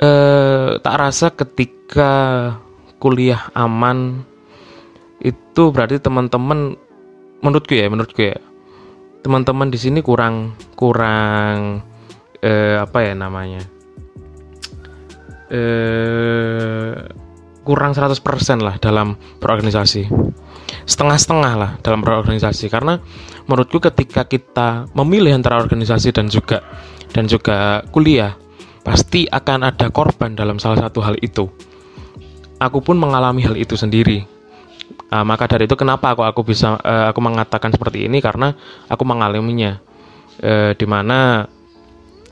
Uh, 0.00 0.80
tak 0.80 0.96
rasa 0.96 1.28
ketika 1.28 2.10
kuliah 2.96 3.52
aman 3.52 4.24
itu 5.20 5.68
berarti 5.68 6.00
teman-teman 6.00 6.74
menurutku 7.44 7.76
ya 7.76 7.86
menurutku 7.86 8.18
ya 8.18 8.40
teman-teman 9.22 9.70
di 9.70 9.78
sini 9.78 10.02
kurang 10.02 10.58
kurang 10.74 11.86
uh, 12.42 12.76
apa 12.82 12.98
ya 13.06 13.14
namanya 13.14 13.62
eh, 15.52 16.96
kurang 17.62 17.92
100% 17.94 18.18
lah 18.58 18.80
dalam 18.80 19.14
berorganisasi 19.38 20.08
setengah-setengah 20.82 21.52
lah 21.54 21.70
dalam 21.84 22.02
berorganisasi 22.02 22.66
karena 22.66 22.98
menurutku 23.46 23.78
ketika 23.78 24.26
kita 24.26 24.90
memilih 24.98 25.36
antara 25.36 25.62
organisasi 25.62 26.10
dan 26.10 26.26
juga 26.26 26.64
dan 27.12 27.28
juga 27.30 27.86
kuliah 27.94 28.34
pasti 28.82 29.30
akan 29.30 29.70
ada 29.70 29.86
korban 29.94 30.34
dalam 30.34 30.58
salah 30.58 30.88
satu 30.88 30.98
hal 31.02 31.14
itu. 31.22 31.46
Aku 32.58 32.82
pun 32.82 32.98
mengalami 32.98 33.42
hal 33.42 33.54
itu 33.58 33.78
sendiri. 33.78 34.26
Nah, 35.10 35.22
maka 35.22 35.46
dari 35.46 35.66
itu 35.66 35.78
kenapa 35.78 36.14
aku 36.14 36.22
aku 36.26 36.40
bisa 36.42 36.78
uh, 36.78 37.10
aku 37.10 37.20
mengatakan 37.22 37.70
seperti 37.70 38.06
ini 38.06 38.18
karena 38.18 38.54
aku 38.90 39.02
mengalaminya. 39.06 39.78
Uh, 40.42 40.72
di 40.74 40.88
mana 40.88 41.44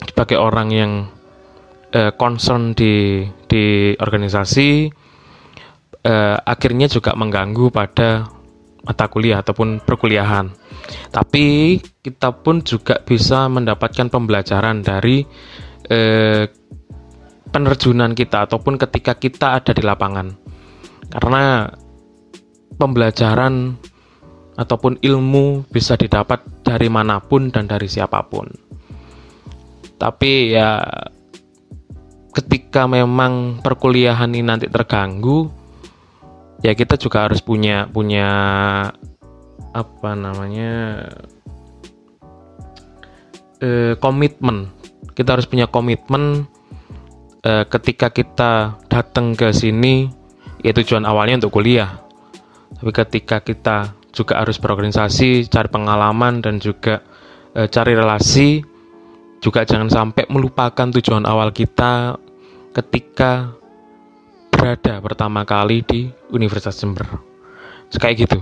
sebagai 0.09 0.41
orang 0.41 0.73
yang 0.73 0.93
uh, 1.95 2.13
concern 2.15 2.73
di 2.75 3.25
di 3.47 3.95
organisasi 3.99 4.91
uh, 6.07 6.37
akhirnya 6.43 6.87
juga 6.89 7.13
mengganggu 7.15 7.69
pada 7.71 8.41
mata 8.85 9.07
kuliah 9.13 9.45
ataupun 9.45 9.85
perkuliahan. 9.85 10.49
Tapi 11.13 11.77
kita 12.01 12.33
pun 12.41 12.65
juga 12.65 12.99
bisa 13.05 13.47
mendapatkan 13.47 14.09
pembelajaran 14.09 14.81
dari 14.81 15.23
eh, 15.87 16.49
penerjunan 17.53 18.17
kita 18.17 18.49
ataupun 18.49 18.81
ketika 18.81 19.21
kita 19.21 19.61
ada 19.61 19.73
di 19.77 19.85
lapangan. 19.85 20.33
Karena 21.11 21.69
pembelajaran 22.79 23.77
ataupun 24.57 24.99
ilmu 25.03 25.69
bisa 25.69 25.95
didapat 26.01 26.65
dari 26.65 26.89
mana 26.89 27.21
pun 27.21 27.53
dan 27.53 27.69
dari 27.69 27.87
siapa 27.87 28.25
pun. 28.27 28.49
Tapi 30.01 30.33
ya 30.57 30.81
ketika 32.31 32.87
memang 32.87 33.59
perkuliahan 33.61 34.31
ini 34.31 34.47
nanti 34.47 34.67
terganggu, 34.71 35.51
ya 36.63 36.73
kita 36.75 36.95
juga 36.97 37.27
harus 37.27 37.43
punya 37.43 37.91
punya 37.91 38.29
apa 39.71 40.11
namanya 40.15 41.07
eh, 43.63 43.95
komitmen. 43.99 44.71
Kita 45.15 45.37
harus 45.37 45.47
punya 45.51 45.67
komitmen 45.67 46.47
eh, 47.43 47.65
ketika 47.67 48.09
kita 48.15 48.79
datang 48.87 49.35
ke 49.35 49.51
sini 49.51 50.09
ya 50.63 50.71
tujuan 50.75 51.05
awalnya 51.05 51.45
untuk 51.45 51.61
kuliah. 51.61 52.01
Tapi 52.81 52.93
ketika 52.95 53.43
kita 53.45 53.93
juga 54.11 54.43
harus 54.43 54.59
berorganisasi 54.59 55.47
cari 55.51 55.69
pengalaman 55.71 56.43
dan 56.43 56.59
juga 56.63 57.03
eh, 57.55 57.67
cari 57.67 57.93
relasi 57.95 58.70
juga 59.41 59.65
jangan 59.65 59.89
sampai 59.89 60.29
melupakan 60.29 60.87
tujuan 61.01 61.25
awal 61.25 61.51
kita 61.51 62.21
ketika 62.77 63.57
berada 64.53 65.01
pertama 65.01 65.49
kali 65.49 65.81
di 65.83 66.13
Universitas 66.29 66.77
Jember. 66.77 67.09
Kayak 67.97 68.29
gitu. 68.29 68.39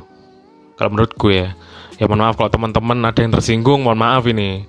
Kalau 0.74 0.90
menurut 0.90 1.14
gue 1.14 1.46
ya. 1.46 1.50
Ya 1.98 2.06
mohon 2.06 2.22
maaf 2.22 2.38
kalau 2.38 2.50
teman-teman 2.50 2.98
ada 3.06 3.18
yang 3.22 3.34
tersinggung 3.34 3.82
mohon 3.86 3.98
maaf 3.98 4.26
ini. 4.26 4.66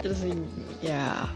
Tersinggung 0.00 0.48
ya. 0.80 1.28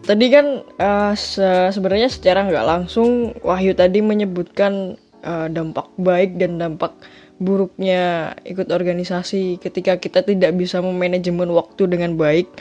Tadi 0.00 0.26
kan 0.32 0.46
uh, 0.80 1.12
se 1.12 1.70
sebenarnya 1.70 2.08
secara 2.08 2.48
nggak 2.48 2.66
langsung 2.66 3.36
Wahyu 3.44 3.76
tadi 3.76 4.00
menyebutkan 4.00 4.96
uh, 5.22 5.46
dampak 5.52 5.92
baik 6.00 6.40
dan 6.40 6.56
dampak 6.56 6.96
buruknya 7.40 8.36
ikut 8.44 8.68
organisasi 8.68 9.56
ketika 9.58 9.96
kita 9.96 10.20
tidak 10.20 10.52
bisa 10.60 10.84
memanajemen 10.84 11.48
waktu 11.50 11.88
dengan 11.88 12.14
baik 12.20 12.52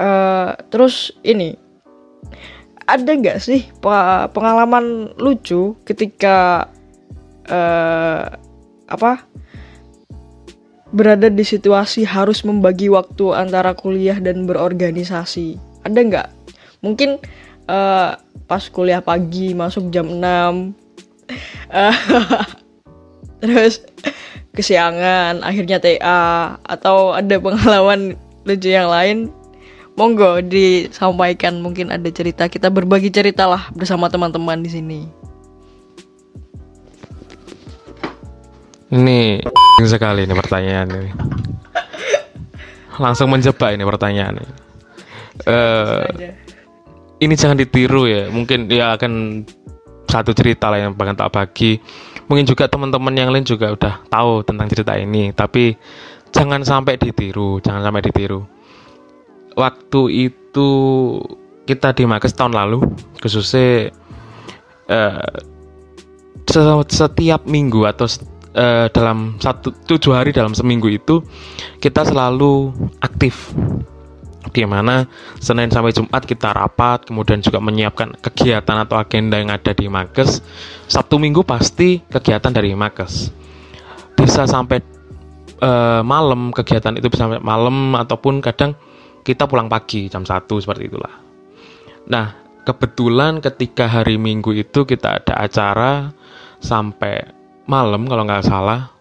uh, 0.00 0.56
terus 0.72 1.12
ini 1.20 1.60
ada 2.84 3.12
nggak 3.12 3.40
sih 3.40 3.68
pengalaman 4.32 5.12
lucu 5.16 5.76
ketika 5.84 6.68
uh, 7.48 8.24
apa 8.88 9.24
berada 10.94 11.26
di 11.26 11.42
situasi 11.42 12.06
harus 12.06 12.46
membagi 12.46 12.86
waktu 12.86 13.34
antara 13.34 13.74
kuliah 13.74 14.22
dan 14.22 14.46
berorganisasi. 14.46 15.58
Ada 15.82 15.98
nggak? 16.06 16.28
Mungkin 16.86 17.18
uh, 17.66 18.14
pas 18.46 18.64
kuliah 18.70 19.02
pagi 19.02 19.56
masuk 19.58 19.90
jam 19.90 20.06
6 20.06 20.22
uh, 20.22 20.70
terus 23.44 23.84
kesiangan 24.56 25.44
akhirnya 25.44 25.82
TA 25.82 26.56
atau 26.64 27.12
ada 27.12 27.36
pengalaman 27.36 28.16
lucu 28.48 28.70
yang 28.72 28.88
lain 28.88 29.28
monggo 29.94 30.40
disampaikan 30.42 31.60
mungkin 31.60 31.92
ada 31.92 32.08
cerita 32.10 32.48
kita 32.48 32.72
berbagi 32.72 33.12
cerita 33.12 33.46
lah 33.46 33.70
bersama 33.76 34.10
teman-teman 34.10 34.62
di 34.64 34.70
sini 34.70 35.00
Ini 38.94 39.42
sekali 39.92 40.22
ini 40.22 40.34
pertanyaan 40.38 40.86
ini. 40.94 41.10
Langsung 43.02 43.26
menjebak 43.34 43.74
ini 43.74 43.82
pertanyaan 43.82 44.38
ini. 44.38 44.54
Uh, 45.50 46.06
ini 47.18 47.34
jangan 47.34 47.58
ditiru 47.58 48.06
ya. 48.06 48.30
Mungkin 48.30 48.70
dia 48.70 48.94
akan 48.94 49.42
satu 50.06 50.30
cerita 50.30 50.70
lah 50.70 50.78
yang 50.78 50.92
bakal 50.94 51.18
tak 51.18 51.32
bagi. 51.34 51.82
Mungkin 52.26 52.48
juga 52.48 52.70
teman-teman 52.70 53.14
yang 53.14 53.30
lain 53.30 53.44
juga 53.44 53.72
udah 53.72 53.94
tahu 54.08 54.44
tentang 54.44 54.66
cerita 54.70 54.96
ini. 54.96 55.30
Tapi 55.32 55.76
jangan 56.32 56.64
sampai 56.64 56.96
ditiru, 56.96 57.60
jangan 57.60 57.84
sampai 57.84 58.02
ditiru. 58.04 58.40
Waktu 59.54 60.00
itu 60.10 60.68
kita 61.64 61.94
di 61.94 62.04
Makes 62.04 62.34
tahun 62.34 62.56
lalu, 62.56 62.82
khususnya 63.22 63.94
uh, 64.90 65.38
setiap 66.90 67.46
minggu 67.48 67.88
atau 67.88 68.06
uh, 68.58 68.86
dalam 68.90 69.36
satu 69.38 69.72
tujuh 69.86 70.12
hari 70.12 70.30
dalam 70.30 70.52
seminggu 70.52 70.90
itu 70.90 71.22
kita 71.80 72.06
selalu 72.06 72.74
aktif 73.00 73.54
di 74.52 74.64
mana 74.68 75.08
Senin 75.40 75.72
sampai 75.72 75.94
Jumat 75.96 76.24
kita 76.28 76.52
rapat 76.52 77.08
kemudian 77.08 77.40
juga 77.40 77.62
menyiapkan 77.62 78.18
kegiatan 78.20 78.76
atau 78.84 79.00
agenda 79.00 79.40
yang 79.40 79.48
ada 79.48 79.72
di 79.72 79.88
Makes. 79.88 80.44
Sabtu 80.90 81.16
Minggu 81.16 81.46
pasti 81.46 82.04
kegiatan 82.04 82.52
dari 82.52 82.76
Makes. 82.76 83.32
Bisa 84.18 84.44
sampai 84.44 84.82
uh, 85.64 86.02
malam 86.04 86.52
kegiatan 86.52 86.96
itu 86.98 87.08
bisa 87.08 87.24
sampai 87.24 87.40
malam 87.40 87.96
ataupun 87.96 88.44
kadang 88.44 88.76
kita 89.24 89.48
pulang 89.48 89.72
pagi 89.72 90.12
jam 90.12 90.28
satu 90.28 90.60
seperti 90.60 90.92
itulah. 90.92 91.14
Nah 92.10 92.36
kebetulan 92.68 93.40
ketika 93.40 93.88
hari 93.88 94.20
Minggu 94.20 94.52
itu 94.52 94.84
kita 94.84 95.22
ada 95.22 95.40
acara 95.40 96.12
sampai 96.60 97.32
malam 97.64 98.04
kalau 98.04 98.24
nggak 98.28 98.44
salah. 98.44 98.92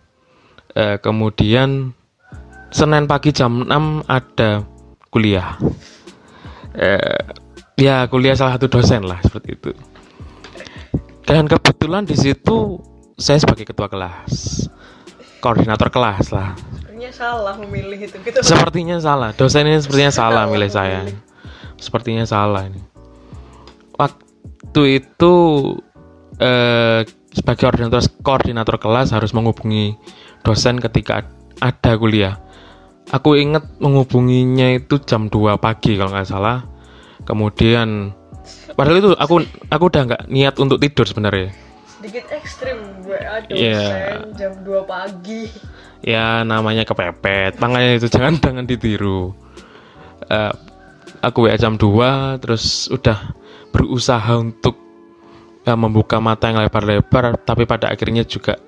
E, 0.74 0.98
kemudian 1.04 1.94
Senin 2.74 3.06
pagi 3.06 3.30
jam 3.30 3.70
6 3.70 4.10
ada 4.10 4.66
kuliah. 5.14 5.62
E, 6.74 6.98
ya 7.78 8.10
kuliah 8.10 8.34
salah 8.34 8.58
satu 8.58 8.66
dosen 8.66 9.06
lah 9.06 9.22
seperti 9.22 9.50
itu. 9.54 9.72
Dan 11.24 11.46
kebetulan 11.46 12.04
di 12.10 12.18
situ 12.18 12.82
saya 13.16 13.38
sebagai 13.38 13.70
ketua 13.70 13.88
kelas, 13.88 14.66
koordinator 15.40 15.94
kelas 15.94 16.34
lah. 16.34 16.58
Sepertinya 16.58 17.12
salah 17.14 17.54
memilih 17.62 18.10
itu. 18.10 18.18
Gitu. 18.18 18.42
Sepertinya 18.42 18.98
salah. 18.98 19.30
Dosen 19.38 19.70
ini 19.70 19.80
sepertinya 19.80 20.12
salah 20.12 20.44
milih 20.50 20.72
saya. 20.74 21.06
Sepertinya 21.78 22.26
salah 22.26 22.66
ini. 22.66 22.82
Waktu 23.96 24.84
itu 25.00 25.34
eh, 26.42 27.06
sebagai 27.34 27.70
koordinator 27.70 28.02
koordinator 28.22 28.78
kelas 28.82 29.14
harus 29.14 29.32
menghubungi 29.32 29.96
dosen 30.44 30.82
ketika 30.82 31.24
ada 31.62 31.96
kuliah. 31.96 32.40
Aku 33.12 33.36
ingat 33.36 33.68
menghubunginya 33.84 34.80
itu 34.80 35.02
jam 35.04 35.28
2 35.28 35.60
pagi 35.60 36.00
kalau 36.00 36.12
nggak 36.14 36.30
salah. 36.30 36.64
Kemudian 37.28 38.16
padahal 38.76 39.00
itu 39.00 39.10
aku 39.16 39.44
aku 39.68 39.84
udah 39.92 40.02
nggak 40.08 40.24
niat 40.32 40.56
untuk 40.62 40.80
tidur 40.80 41.04
sebenarnya. 41.04 41.52
Sedikit 42.00 42.26
ekstrim 42.32 42.80
gue 43.04 43.20
yeah. 43.52 44.24
jam 44.36 44.56
2 44.64 44.88
pagi. 44.88 45.52
Ya 46.04 46.44
namanya 46.44 46.84
kepepet, 46.84 47.60
makanya 47.64 47.96
itu 47.96 48.08
jangan 48.12 48.40
jangan 48.44 48.66
ditiru. 48.68 49.32
Uh, 50.28 50.52
aku 51.24 51.48
WA 51.48 51.56
jam 51.56 51.80
2 51.80 52.44
terus 52.44 52.92
udah 52.92 53.32
berusaha 53.72 54.36
untuk 54.36 54.76
ya, 55.64 55.80
membuka 55.80 56.20
mata 56.20 56.52
yang 56.52 56.60
lebar-lebar 56.60 57.40
tapi 57.48 57.64
pada 57.64 57.90
akhirnya 57.92 58.28
juga 58.28 58.60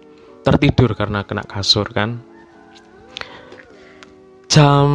tertidur 0.47 0.95
karena 0.95 1.27
kena 1.27 1.43
kasur 1.43 1.91
kan 1.91 2.23
jam 4.55 4.87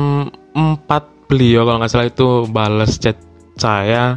4 0.57 1.29
beliau 1.29 1.68
kalau 1.68 1.85
nggak 1.85 1.92
salah 1.92 2.09
itu 2.09 2.49
balas 2.49 2.96
chat 2.96 3.20
saya 3.61 4.16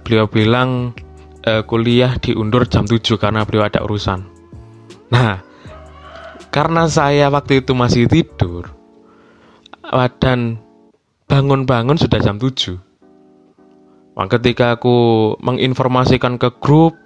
beliau 0.00 0.24
bilang 0.32 0.96
e, 1.44 1.60
kuliah 1.68 2.16
diundur 2.16 2.64
jam 2.64 2.88
7 2.88 3.20
karena 3.20 3.44
beliau 3.44 3.68
ada 3.68 3.84
urusan 3.84 4.24
nah 5.12 5.44
karena 6.48 6.88
saya 6.88 7.28
waktu 7.28 7.60
itu 7.60 7.76
masih 7.76 8.08
tidur 8.08 8.72
dan 10.16 10.56
bangun-bangun 11.28 12.00
sudah 12.00 12.16
jam 12.24 12.40
7 12.40 12.80
Nah, 14.16 14.32
ketika 14.32 14.80
aku 14.80 14.96
menginformasikan 15.44 16.40
ke 16.40 16.48
grup 16.56 16.96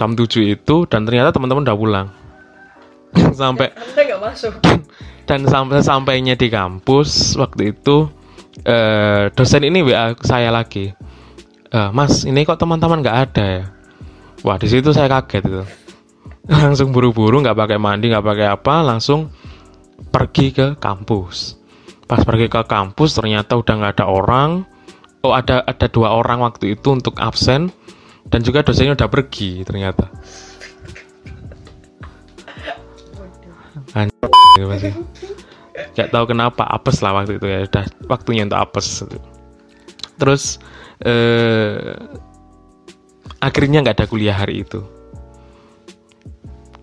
jam 0.00 0.16
7 0.16 0.56
itu 0.56 0.88
dan 0.88 1.04
ternyata 1.04 1.36
teman-teman 1.36 1.60
udah 1.60 1.76
pulang. 1.76 2.08
sampai 3.36 3.68
Anda 3.76 4.16
masuk. 4.16 4.56
Dan 5.24 5.48
sampai 5.48 5.80
sampainya 5.80 6.36
di 6.36 6.52
kampus 6.52 7.40
waktu 7.40 7.72
itu 7.72 8.12
eh, 8.62 9.32
dosen 9.32 9.64
ini 9.64 9.80
wa 9.80 10.12
saya 10.20 10.52
lagi. 10.52 10.92
Eh, 11.74 11.90
mas 11.90 12.28
ini 12.28 12.44
kok 12.44 12.60
teman-teman 12.60 13.00
nggak 13.00 13.18
ada 13.30 13.44
ya? 13.44 13.64
Wah 14.44 14.60
di 14.60 14.68
situ 14.68 14.92
saya 14.92 15.08
kaget 15.08 15.48
itu. 15.48 15.64
Langsung 16.52 16.92
buru-buru 16.92 17.40
nggak 17.40 17.56
pakai 17.56 17.78
mandi 17.80 18.12
nggak 18.12 18.24
pakai 18.24 18.46
apa 18.52 18.84
langsung 18.84 19.32
pergi 20.12 20.52
ke 20.52 20.66
kampus. 20.76 21.56
Pas 22.04 22.20
pergi 22.20 22.52
ke 22.52 22.60
kampus 22.68 23.16
ternyata 23.16 23.56
udah 23.56 23.74
nggak 23.80 23.92
ada 23.96 24.06
orang. 24.12 24.50
Oh 25.24 25.32
ada 25.32 25.64
ada 25.64 25.88
dua 25.88 26.12
orang 26.12 26.44
waktu 26.44 26.76
itu 26.76 26.92
untuk 26.92 27.16
absen 27.16 27.72
dan 28.28 28.44
juga 28.44 28.60
dosennya 28.60 28.92
udah 28.92 29.08
pergi 29.08 29.64
ternyata. 29.64 30.12
Anjir, 33.96 34.43
gitu 34.54 34.66
masih 34.70 34.92
nggak 35.94 36.08
tahu 36.14 36.24
kenapa 36.30 36.62
apes 36.70 37.02
lah 37.02 37.12
waktu 37.18 37.42
itu 37.42 37.46
ya 37.50 37.66
udah 37.66 37.84
waktunya 38.06 38.46
untuk 38.46 38.60
apes 38.62 39.02
terus 40.16 40.62
eh, 41.02 41.98
akhirnya 43.42 43.82
nggak 43.82 43.98
ada 43.98 44.06
kuliah 44.06 44.38
hari 44.38 44.62
itu 44.62 44.80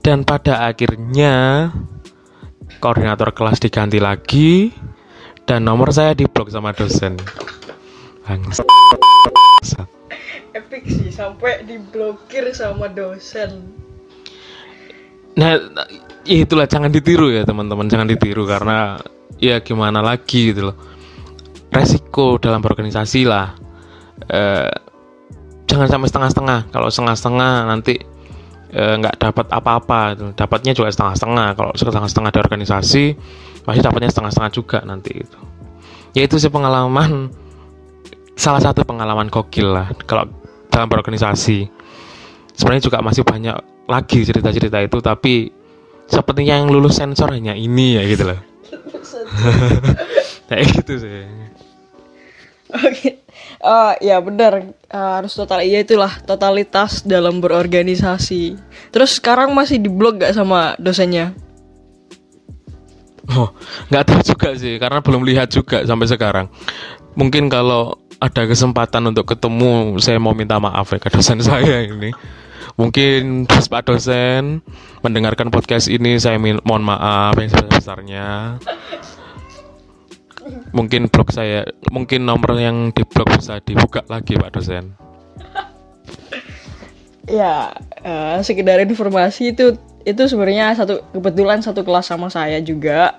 dan 0.03 0.27
pada 0.27 0.67
akhirnya 0.67 1.69
koordinator 2.83 3.31
kelas 3.31 3.63
diganti 3.63 4.03
lagi 4.03 4.75
dan 5.47 5.63
nomor 5.63 5.95
saya 5.95 6.11
diblok 6.11 6.51
sama 6.51 6.75
dosen 6.75 7.15
Bangsat. 8.31 8.63
Epic 10.55 10.87
sih 10.87 11.11
sampai 11.11 11.67
diblokir 11.67 12.55
sama 12.55 12.87
dosen. 12.87 13.80
Nah, 15.37 15.55
ya 16.27 16.37
itulah 16.43 16.67
jangan 16.67 16.91
ditiru 16.91 17.31
ya 17.31 17.47
teman-teman, 17.47 17.87
jangan 17.87 18.07
ditiru 18.07 18.43
karena 18.43 18.99
ya 19.39 19.63
gimana 19.63 20.03
lagi 20.03 20.51
gitu 20.51 20.71
loh. 20.71 20.77
Resiko 21.71 22.35
dalam 22.35 22.59
berorganisasi 22.59 23.23
lah. 23.23 23.55
Eh, 24.27 24.71
jangan 25.65 25.87
sampai 25.87 26.07
setengah-setengah. 26.11 26.59
Kalau 26.69 26.87
setengah-setengah 26.91 27.53
nanti 27.63 27.95
eh, 28.75 28.93
nggak 28.99 29.15
dapat 29.17 29.47
apa-apa. 29.55 30.01
gitu. 30.19 30.23
Dapatnya 30.35 30.75
juga 30.75 30.91
setengah-setengah. 30.91 31.47
Kalau 31.55 31.71
setengah-setengah 31.79 32.31
di 32.35 32.39
organisasi, 32.43 33.03
pasti 33.63 33.79
dapatnya 33.79 34.09
setengah-setengah 34.11 34.51
juga 34.51 34.77
nanti 34.83 35.11
itu. 35.15 35.39
Ya 36.11 36.27
itu 36.27 36.35
sih 36.35 36.51
pengalaman 36.51 37.31
salah 38.35 38.59
satu 38.59 38.83
pengalaman 38.83 39.31
gokil 39.31 39.71
lah 39.71 39.87
kalau 40.03 40.27
dalam 40.67 40.91
berorganisasi. 40.91 41.71
Sebenarnya 42.51 42.83
juga 42.83 42.99
masih 42.99 43.23
banyak 43.23 43.70
lagi 43.91 44.23
cerita-cerita 44.23 44.79
itu 44.79 44.97
tapi 45.03 45.51
sepertinya 46.07 46.63
yang 46.63 46.71
lulus 46.71 46.95
sensor 46.97 47.35
hanya 47.35 47.51
ini 47.51 47.99
ya 47.99 48.03
gitu 48.07 48.23
loh. 48.31 48.39
Kayak 50.47 50.65
gitu 50.79 50.93
sih. 51.03 51.27
Oke, 52.71 53.21
Eh, 53.61 53.93
ya 54.01 54.17
benar 54.23 54.73
Eh, 54.91 55.11
harus 55.23 55.31
total 55.31 55.63
iya 55.63 55.87
itulah 55.87 56.19
totalitas 56.27 56.99
dalam 57.07 57.39
berorganisasi. 57.39 58.59
Terus 58.91 59.23
sekarang 59.23 59.55
masih 59.55 59.79
diblok 59.79 60.19
gak 60.19 60.35
sama 60.35 60.75
dosennya? 60.75 61.31
Oh, 63.31 63.55
nggak 63.87 64.03
tahu 64.03 64.21
juga 64.35 64.49
sih 64.59 64.75
karena 64.75 64.99
belum 64.99 65.23
lihat 65.23 65.47
juga 65.47 65.87
sampai 65.87 66.11
sekarang. 66.11 66.51
Mungkin 67.15 67.47
kalau 67.47 67.95
ada 68.19 68.43
kesempatan 68.43 69.15
untuk 69.15 69.23
ketemu, 69.23 69.95
saya 70.03 70.19
mau 70.19 70.35
minta 70.35 70.59
maaf 70.59 70.91
ya 70.91 70.99
ke 70.99 71.07
dosen 71.07 71.39
saya 71.47 71.87
ini. 71.87 72.11
Mungkin 72.75 73.47
Pak 73.47 73.87
dosen 73.87 74.63
mendengarkan 75.03 75.47
podcast 75.47 75.87
ini, 75.87 76.19
saya 76.19 76.35
mohon 76.39 76.83
maaf 76.83 77.35
yang 77.39 77.51
sebesar-besarnya. 77.51 78.27
Mungkin 80.75 81.07
blog 81.07 81.31
saya, 81.31 81.63
mungkin 81.91 82.27
nomor 82.27 82.57
yang 82.59 82.91
di 82.91 83.07
blog 83.07 83.31
bisa 83.37 83.63
dibuka 83.63 84.03
lagi 84.11 84.35
Pak 84.35 84.51
dosen. 84.51 84.95
Ya, 87.29 87.71
eh, 88.01 88.37
sekedar 88.43 88.81
informasi 88.81 89.55
itu 89.55 89.77
itu 90.01 90.23
sebenarnya 90.25 90.73
satu 90.73 91.05
kebetulan 91.13 91.61
satu 91.61 91.85
kelas 91.85 92.09
sama 92.09 92.27
saya 92.33 92.57
juga 92.57 93.13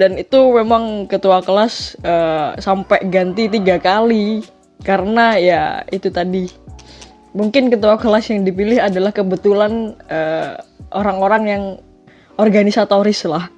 dan 0.00 0.16
itu 0.16 0.40
memang 0.56 1.04
ketua 1.04 1.44
kelas 1.44 2.00
eh, 2.00 2.56
sampai 2.56 3.04
ganti 3.12 3.52
tiga 3.52 3.76
kali 3.76 4.40
karena 4.82 5.36
ya 5.38 5.62
itu 5.92 6.08
tadi 6.10 6.48
mungkin 7.32 7.72
ketua 7.72 7.96
kelas 7.96 8.28
yang 8.32 8.44
dipilih 8.44 8.80
adalah 8.80 9.12
kebetulan 9.12 9.96
eh, 10.08 10.56
orang-orang 10.92 11.42
yang 11.48 11.64
organisatoris 12.36 13.24
lah 13.28 13.48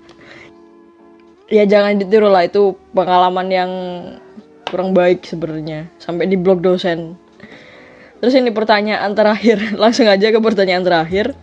ya 1.50 1.66
jangan 1.66 1.98
ditiru 1.98 2.30
lah 2.30 2.46
itu 2.46 2.74
pengalaman 2.94 3.46
yang 3.50 3.70
kurang 4.66 4.94
baik 4.94 5.22
sebenarnya 5.26 5.86
sampai 5.98 6.26
di 6.26 6.34
blog 6.34 6.62
dosen 6.62 7.18
Terus 8.24 8.40
ini 8.40 8.56
pertanyaan 8.56 9.12
terakhir, 9.12 9.60
langsung 9.82 10.08
aja 10.08 10.32
ke 10.32 10.40
pertanyaan 10.40 10.80
terakhir. 10.80 11.36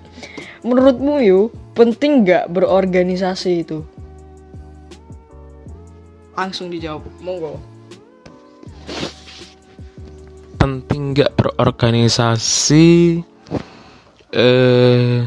Menurutmu 0.65 1.21
Yu, 1.21 1.53
penting 1.77 2.25
nggak 2.25 2.49
berorganisasi 2.49 3.61
itu? 3.61 3.85
Langsung 6.33 6.73
dijawab, 6.73 7.05
monggo. 7.21 7.61
Penting 10.61 11.17
nggak 11.17 11.33
berorganisasi? 11.33 13.17
Eh 14.29 15.25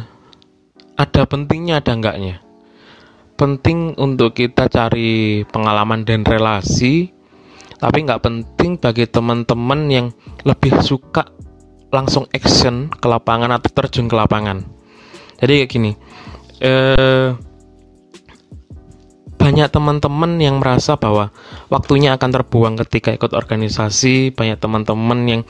ada 0.94 1.22
pentingnya 1.26 1.82
ada 1.82 1.90
enggaknya? 1.90 2.38
Penting 3.34 3.98
untuk 3.98 4.38
kita 4.38 4.70
cari 4.70 5.42
pengalaman 5.50 6.06
dan 6.06 6.22
relasi 6.22 7.10
tapi 7.74 8.06
nggak 8.06 8.22
penting 8.22 8.78
bagi 8.78 9.04
teman-teman 9.10 9.80
yang 9.90 10.06
lebih 10.46 10.78
suka 10.80 11.26
langsung 11.90 12.30
action 12.30 12.86
ke 12.88 13.06
lapangan 13.10 13.50
atau 13.58 13.68
terjun 13.74 14.06
ke 14.06 14.14
lapangan. 14.14 14.62
Jadi 15.42 15.52
kayak 15.66 15.70
gini 15.74 15.92
eh 16.62 17.34
banyak 19.44 19.68
teman-teman 19.68 20.40
yang 20.40 20.57
merasa 20.57 20.96
bahwa 20.96 21.28
waktunya 21.68 22.16
akan 22.16 22.33
terbuang 22.33 22.80
ketika 22.80 23.12
ikut 23.12 23.37
organisasi, 23.37 24.33
banyak 24.33 24.57
teman-teman 24.57 25.20
yang 25.28 25.40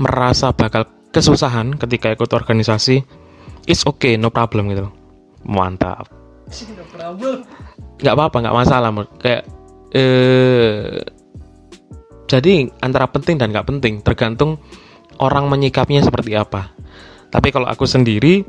merasa 0.00 0.56
bakal 0.56 0.88
kesusahan 1.12 1.76
ketika 1.76 2.08
ikut 2.08 2.32
organisasi. 2.32 3.04
It's 3.68 3.84
okay, 3.84 4.16
no 4.16 4.32
problem 4.32 4.72
gitu. 4.72 4.88
Mantap. 5.44 6.08
Nggak 8.00 8.14
apa-apa, 8.16 8.36
nggak 8.40 8.56
masalah. 8.56 8.88
Kayak 9.20 9.44
eh 9.92 11.04
jadi 12.24 12.72
antara 12.80 13.04
penting 13.12 13.36
dan 13.36 13.52
nggak 13.52 13.68
penting 13.68 14.00
tergantung 14.00 14.56
orang 15.20 15.52
menyikapnya 15.52 16.00
seperti 16.00 16.32
apa. 16.40 16.72
Tapi 17.28 17.52
kalau 17.52 17.68
aku 17.68 17.84
sendiri, 17.84 18.48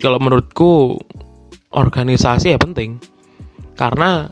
kalau 0.00 0.16
menurutku 0.16 0.96
organisasi 1.76 2.56
ya 2.56 2.58
penting 2.60 3.12
karena 3.74 4.30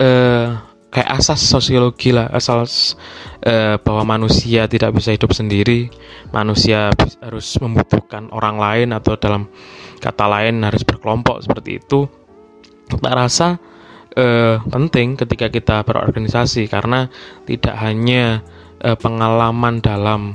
eh, 0.00 0.48
kayak 0.90 1.22
asas 1.22 1.38
sosiologi 1.38 2.10
lah 2.10 2.26
asas 2.34 2.98
eh, 3.46 3.78
bahwa 3.78 4.18
manusia 4.18 4.66
tidak 4.66 4.98
bisa 4.98 5.14
hidup 5.14 5.30
sendiri. 5.30 5.86
Manusia 6.34 6.90
harus 7.22 7.46
membutuhkan 7.62 8.28
orang 8.34 8.58
lain 8.58 8.88
atau 8.90 9.14
dalam 9.14 9.46
kata 10.02 10.26
lain 10.26 10.66
harus 10.66 10.82
berkelompok 10.82 11.46
seperti 11.46 11.78
itu. 11.78 12.10
Tak 12.90 13.14
rasa 13.14 13.62
eh, 14.18 14.58
penting 14.66 15.14
ketika 15.14 15.46
kita 15.46 15.76
berorganisasi 15.86 16.66
karena 16.66 17.06
tidak 17.46 17.78
hanya 17.78 18.42
eh, 18.82 18.98
pengalaman 18.98 19.78
dalam 19.78 20.34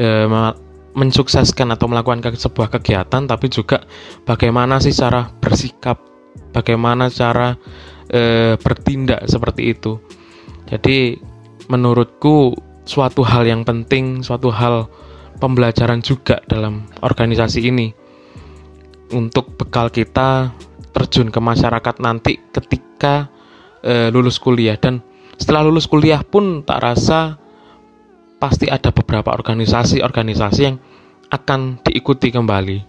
eh, 0.00 0.24
me- 0.24 0.56
mensukseskan 0.90 1.70
atau 1.70 1.86
melakukan 1.86 2.34
sebuah 2.34 2.66
kegiatan 2.66 3.22
tapi 3.22 3.46
juga 3.46 3.86
bagaimana 4.26 4.82
sih 4.82 4.90
cara 4.90 5.30
bersikap 5.38 6.09
bagaimana 6.52 7.08
cara 7.08 7.54
eh, 8.10 8.54
bertindak 8.58 9.26
seperti 9.26 9.74
itu. 9.74 9.98
Jadi 10.70 11.18
menurutku 11.70 12.54
suatu 12.86 13.22
hal 13.22 13.46
yang 13.46 13.62
penting, 13.62 14.22
suatu 14.22 14.50
hal 14.50 14.90
pembelajaran 15.38 16.02
juga 16.02 16.42
dalam 16.46 16.86
organisasi 17.00 17.64
ini 17.64 17.94
untuk 19.10 19.58
bekal 19.58 19.90
kita 19.90 20.54
terjun 20.90 21.30
ke 21.30 21.38
masyarakat 21.38 21.96
nanti 22.02 22.38
ketika 22.50 23.30
eh, 23.82 24.10
lulus 24.10 24.38
kuliah 24.38 24.76
dan 24.76 25.02
setelah 25.40 25.64
lulus 25.66 25.88
kuliah 25.88 26.20
pun 26.20 26.62
tak 26.66 26.82
rasa 26.84 27.40
pasti 28.40 28.68
ada 28.68 28.92
beberapa 28.92 29.32
organisasi-organisasi 29.32 30.60
yang 30.60 30.76
akan 31.30 31.78
diikuti 31.86 32.34
kembali 32.34 32.82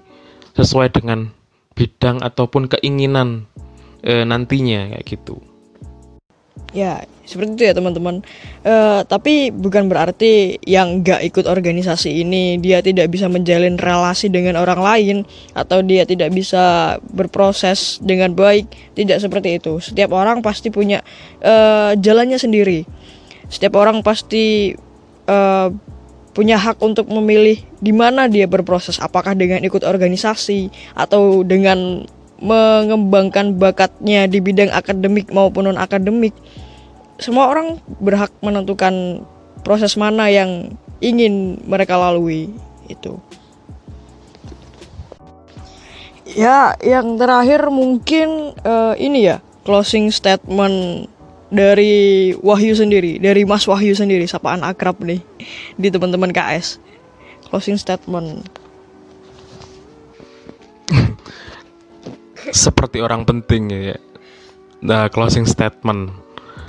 sesuai 0.58 0.92
dengan 0.92 1.30
bidang 1.76 2.20
ataupun 2.22 2.68
keinginan 2.68 3.48
eh, 4.04 4.26
nantinya 4.26 4.98
kayak 4.98 5.06
gitu. 5.08 5.40
Ya, 6.72 7.04
seperti 7.28 7.60
itu 7.60 7.64
ya 7.68 7.76
teman-teman. 7.76 8.24
Eh, 8.64 9.02
tapi 9.04 9.52
bukan 9.52 9.92
berarti 9.92 10.56
yang 10.64 11.04
nggak 11.04 11.20
ikut 11.28 11.44
organisasi 11.44 12.24
ini 12.24 12.64
dia 12.64 12.80
tidak 12.80 13.12
bisa 13.12 13.28
menjalin 13.28 13.76
relasi 13.76 14.32
dengan 14.32 14.56
orang 14.56 14.80
lain 14.80 15.18
atau 15.52 15.84
dia 15.84 16.08
tidak 16.08 16.32
bisa 16.32 16.96
berproses 17.12 18.00
dengan 18.00 18.32
baik. 18.32 18.72
Tidak 18.96 19.20
seperti 19.20 19.60
itu. 19.60 19.84
Setiap 19.84 20.16
orang 20.16 20.40
pasti 20.40 20.72
punya 20.72 21.04
eh, 21.44 21.92
jalannya 22.00 22.40
sendiri. 22.40 22.88
setiap 23.52 23.76
orang 23.76 24.00
pasti 24.00 24.72
uh, 25.28 25.68
punya 26.32 26.56
hak 26.56 26.80
untuk 26.80 27.12
memilih 27.12 27.60
di 27.84 27.92
mana 27.92 28.32
dia 28.32 28.48
berproses. 28.48 28.98
Apakah 29.00 29.36
dengan 29.36 29.60
ikut 29.64 29.84
organisasi 29.84 30.72
atau 30.96 31.44
dengan 31.44 32.08
mengembangkan 32.42 33.54
bakatnya 33.60 34.26
di 34.26 34.42
bidang 34.42 34.74
akademik 34.74 35.30
maupun 35.30 35.70
non 35.70 35.78
akademik 35.78 36.34
semua 37.22 37.54
orang 37.54 37.78
berhak 38.02 38.34
menentukan 38.42 39.22
proses 39.62 39.94
mana 39.94 40.26
yang 40.34 40.74
ingin 41.06 41.62
mereka 41.70 41.94
lalui 41.94 42.50
itu. 42.90 43.22
Ya 46.26 46.74
yang 46.82 47.22
terakhir 47.22 47.70
mungkin 47.70 48.58
uh, 48.66 48.98
ini 48.98 49.30
ya 49.30 49.38
closing 49.62 50.10
statement 50.10 51.11
dari 51.52 52.32
Wahyu 52.40 52.72
sendiri, 52.72 53.20
dari 53.20 53.44
Mas 53.44 53.68
Wahyu 53.68 53.92
sendiri, 53.92 54.24
sapaan 54.24 54.64
akrab 54.64 55.04
nih 55.04 55.20
di 55.76 55.92
teman-teman 55.92 56.32
KS. 56.32 56.80
Closing 57.52 57.76
statement. 57.76 58.48
Seperti 62.64 63.04
orang 63.04 63.28
penting 63.28 63.68
ya. 63.68 64.00
Nah, 64.80 65.12
closing 65.12 65.44
statement. 65.44 66.16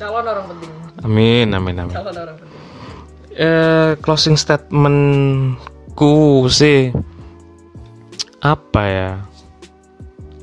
Calon 0.03 0.27
orang 0.27 0.51
penting. 0.51 0.71
Amin, 1.07 1.55
amin, 1.55 1.87
amin. 1.87 1.95
Calon 1.95 2.19
orang 2.19 2.35
penting. 2.35 2.59
Eh, 3.33 3.97
closing 4.03 4.37
statementku 4.37 5.55
sih 6.53 6.93
apa 8.43 8.83
ya? 8.85 9.25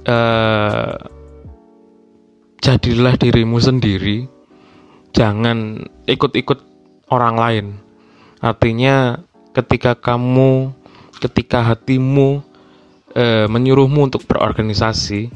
Eh 0.07 1.18
jadilah 2.69 3.17
dirimu 3.17 3.57
sendiri, 3.57 4.29
jangan 5.09 5.89
ikut-ikut 6.05 6.61
orang 7.09 7.35
lain. 7.41 7.65
Artinya, 8.45 9.17
ketika 9.57 9.97
kamu, 9.97 10.69
ketika 11.17 11.65
hatimu 11.65 12.45
e, 13.17 13.49
menyuruhmu 13.49 14.13
untuk 14.13 14.21
berorganisasi, 14.29 15.33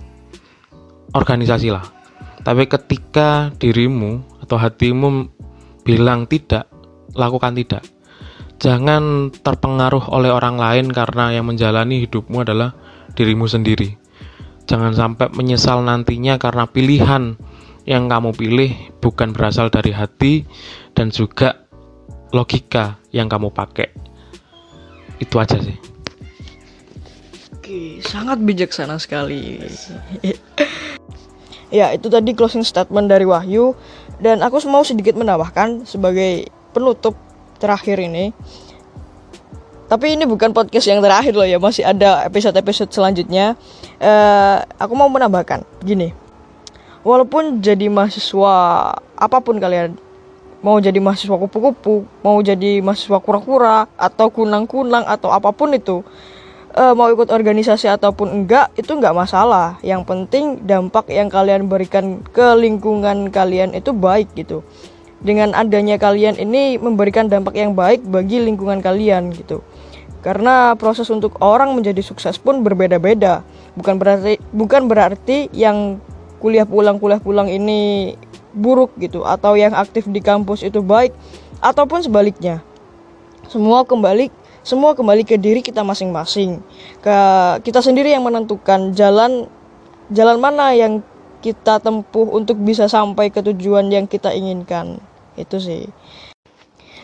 organisasilah. 1.17 1.81
Tapi 2.45 2.69
ketika 2.69 3.49
dirimu 3.57 4.21
atau 4.45 4.61
hatimu 4.61 5.25
bilang 5.81 6.29
tidak, 6.29 6.69
lakukan 7.17 7.57
tidak. 7.57 7.81
Jangan 8.61 9.33
terpengaruh 9.33 10.05
oleh 10.13 10.29
orang 10.29 10.61
lain 10.61 10.93
karena 10.93 11.33
yang 11.33 11.49
menjalani 11.49 12.05
hidupmu 12.05 12.45
adalah 12.45 12.77
dirimu 13.17 13.49
sendiri. 13.49 14.02
Jangan 14.63 14.95
sampai 14.95 15.27
menyesal 15.35 15.83
nantinya 15.83 16.39
karena 16.39 16.63
pilihan 16.67 17.35
yang 17.83 18.07
kamu 18.07 18.31
pilih 18.31 18.71
bukan 19.03 19.35
berasal 19.35 19.67
dari 19.67 19.91
hati 19.91 20.47
dan 20.95 21.11
juga 21.11 21.67
logika 22.31 22.97
yang 23.11 23.27
kamu 23.27 23.51
pakai. 23.51 23.91
Itu 25.19 25.37
aja 25.37 25.59
sih. 25.59 25.75
Oke, 27.53 28.03
sangat 28.03 28.43
bijaksana 28.43 28.99
sekali. 28.99 29.59
ya, 31.71 31.91
itu 31.95 32.07
tadi 32.11 32.35
closing 32.35 32.63
statement 32.63 33.07
dari 33.07 33.23
Wahyu 33.23 33.75
dan 34.19 34.43
aku 34.43 34.59
mau 34.67 34.83
sedikit 34.83 35.15
menambahkan 35.15 35.87
sebagai 35.87 36.47
penutup 36.75 37.15
terakhir 37.59 37.99
ini 38.03 38.35
tapi 39.93 40.17
ini 40.17 40.25
bukan 40.25 40.57
podcast 40.57 40.89
yang 40.89 41.05
terakhir 41.05 41.37
loh 41.37 41.45
ya, 41.45 41.61
masih 41.61 41.85
ada 41.85 42.25
episode-episode 42.25 42.89
selanjutnya. 42.89 43.53
Uh, 44.01 44.65
aku 44.81 44.97
mau 44.97 45.05
menambahkan 45.05 45.61
gini. 45.85 46.17
Walaupun 47.05 47.61
jadi 47.61 47.93
mahasiswa 47.93 48.53
apa 48.97 49.37
pun 49.45 49.61
kalian, 49.61 49.93
mau 50.65 50.81
jadi 50.81 50.97
mahasiswa 50.97 51.37
kupu-kupu, 51.37 52.09
mau 52.25 52.41
jadi 52.41 52.81
mahasiswa 52.81 53.21
kura-kura 53.21 53.85
atau 53.93 54.33
kunang-kunang 54.33 55.05
atau 55.05 55.29
apa 55.29 55.53
pun 55.53 55.77
itu, 55.77 56.01
uh, 56.73 56.97
mau 56.97 57.13
ikut 57.13 57.29
organisasi 57.29 57.85
ataupun 57.85 58.33
enggak 58.33 58.73
itu 58.73 58.97
enggak 58.97 59.13
masalah. 59.13 59.77
Yang 59.85 60.09
penting 60.09 60.65
dampak 60.65 61.05
yang 61.13 61.29
kalian 61.29 61.69
berikan 61.69 62.25
ke 62.33 62.57
lingkungan 62.57 63.29
kalian 63.29 63.77
itu 63.77 63.93
baik 63.93 64.33
gitu. 64.33 64.65
Dengan 65.21 65.53
adanya 65.53 66.01
kalian 66.01 66.41
ini 66.41 66.81
memberikan 66.81 67.29
dampak 67.29 67.53
yang 67.53 67.77
baik 67.77 68.01
bagi 68.09 68.41
lingkungan 68.41 68.81
kalian 68.81 69.29
gitu. 69.37 69.61
Karena 70.23 70.71
proses 70.79 71.11
untuk 71.11 71.35
orang 71.43 71.75
menjadi 71.75 71.99
sukses 71.99 72.39
pun 72.39 72.63
berbeda-beda. 72.63 73.43
Bukan 73.75 73.99
berarti 73.99 74.39
bukan 74.55 74.87
berarti 74.87 75.51
yang 75.51 75.99
kuliah 76.39 76.63
pulang 76.63 76.95
kuliah 76.97 77.19
pulang 77.19 77.51
ini 77.51 78.15
buruk 78.55 78.95
gitu 79.01 79.27
atau 79.27 79.59
yang 79.59 79.75
aktif 79.75 80.07
di 80.07 80.23
kampus 80.23 80.63
itu 80.63 80.79
baik 80.79 81.11
ataupun 81.59 82.07
sebaliknya. 82.07 82.63
Semua 83.51 83.83
kembali 83.83 84.31
semua 84.63 84.95
kembali 84.95 85.27
ke 85.27 85.35
diri 85.35 85.59
kita 85.59 85.83
masing-masing. 85.83 86.63
Ke 87.03 87.15
kita 87.59 87.83
sendiri 87.83 88.15
yang 88.15 88.23
menentukan 88.23 88.95
jalan 88.95 89.51
jalan 90.07 90.39
mana 90.39 90.71
yang 90.71 91.03
kita 91.43 91.83
tempuh 91.83 92.31
untuk 92.31 92.55
bisa 92.63 92.87
sampai 92.87 93.27
ke 93.27 93.43
tujuan 93.43 93.91
yang 93.91 94.07
kita 94.07 94.31
inginkan. 94.31 95.03
Itu 95.35 95.59
sih. 95.59 95.91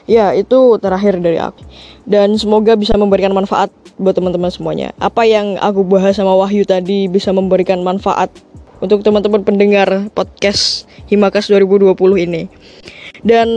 Ya, 0.10 0.34
itu 0.34 0.58
terakhir 0.82 1.22
dari 1.22 1.38
aku. 1.38 1.62
Dan 2.10 2.34
semoga 2.42 2.74
bisa 2.74 2.98
memberikan 2.98 3.30
manfaat 3.30 3.70
buat 4.02 4.18
teman-teman 4.18 4.50
semuanya. 4.50 4.90
Apa 4.98 5.22
yang 5.30 5.62
aku 5.62 5.86
bahas 5.86 6.18
sama 6.18 6.34
Wahyu 6.34 6.66
tadi 6.66 7.06
bisa 7.06 7.30
memberikan 7.30 7.86
manfaat 7.86 8.34
untuk 8.82 9.06
teman-teman 9.06 9.46
pendengar 9.46 10.10
podcast 10.18 10.90
Himakas 11.14 11.46
2020 11.54 11.94
ini. 12.26 12.50
Dan 13.22 13.48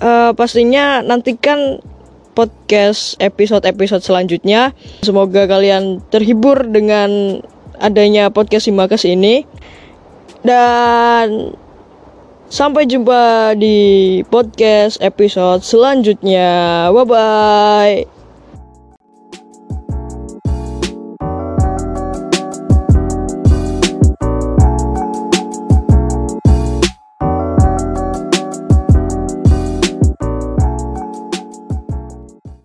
uh, 0.00 0.32
pastinya 0.32 1.04
nantikan 1.04 1.84
podcast 2.32 3.20
episode-episode 3.20 4.00
selanjutnya. 4.00 4.72
Semoga 5.04 5.44
kalian 5.44 6.00
terhibur 6.08 6.64
dengan 6.64 7.44
adanya 7.76 8.32
podcast 8.32 8.72
Himakas 8.72 9.04
ini. 9.04 9.44
Dan 10.40 11.54
Sampai 12.52 12.84
jumpa 12.84 13.56
di 13.56 14.20
podcast 14.28 15.00
episode 15.00 15.64
selanjutnya. 15.64 16.84
Bye 16.92 17.08
bye. 17.08 18.21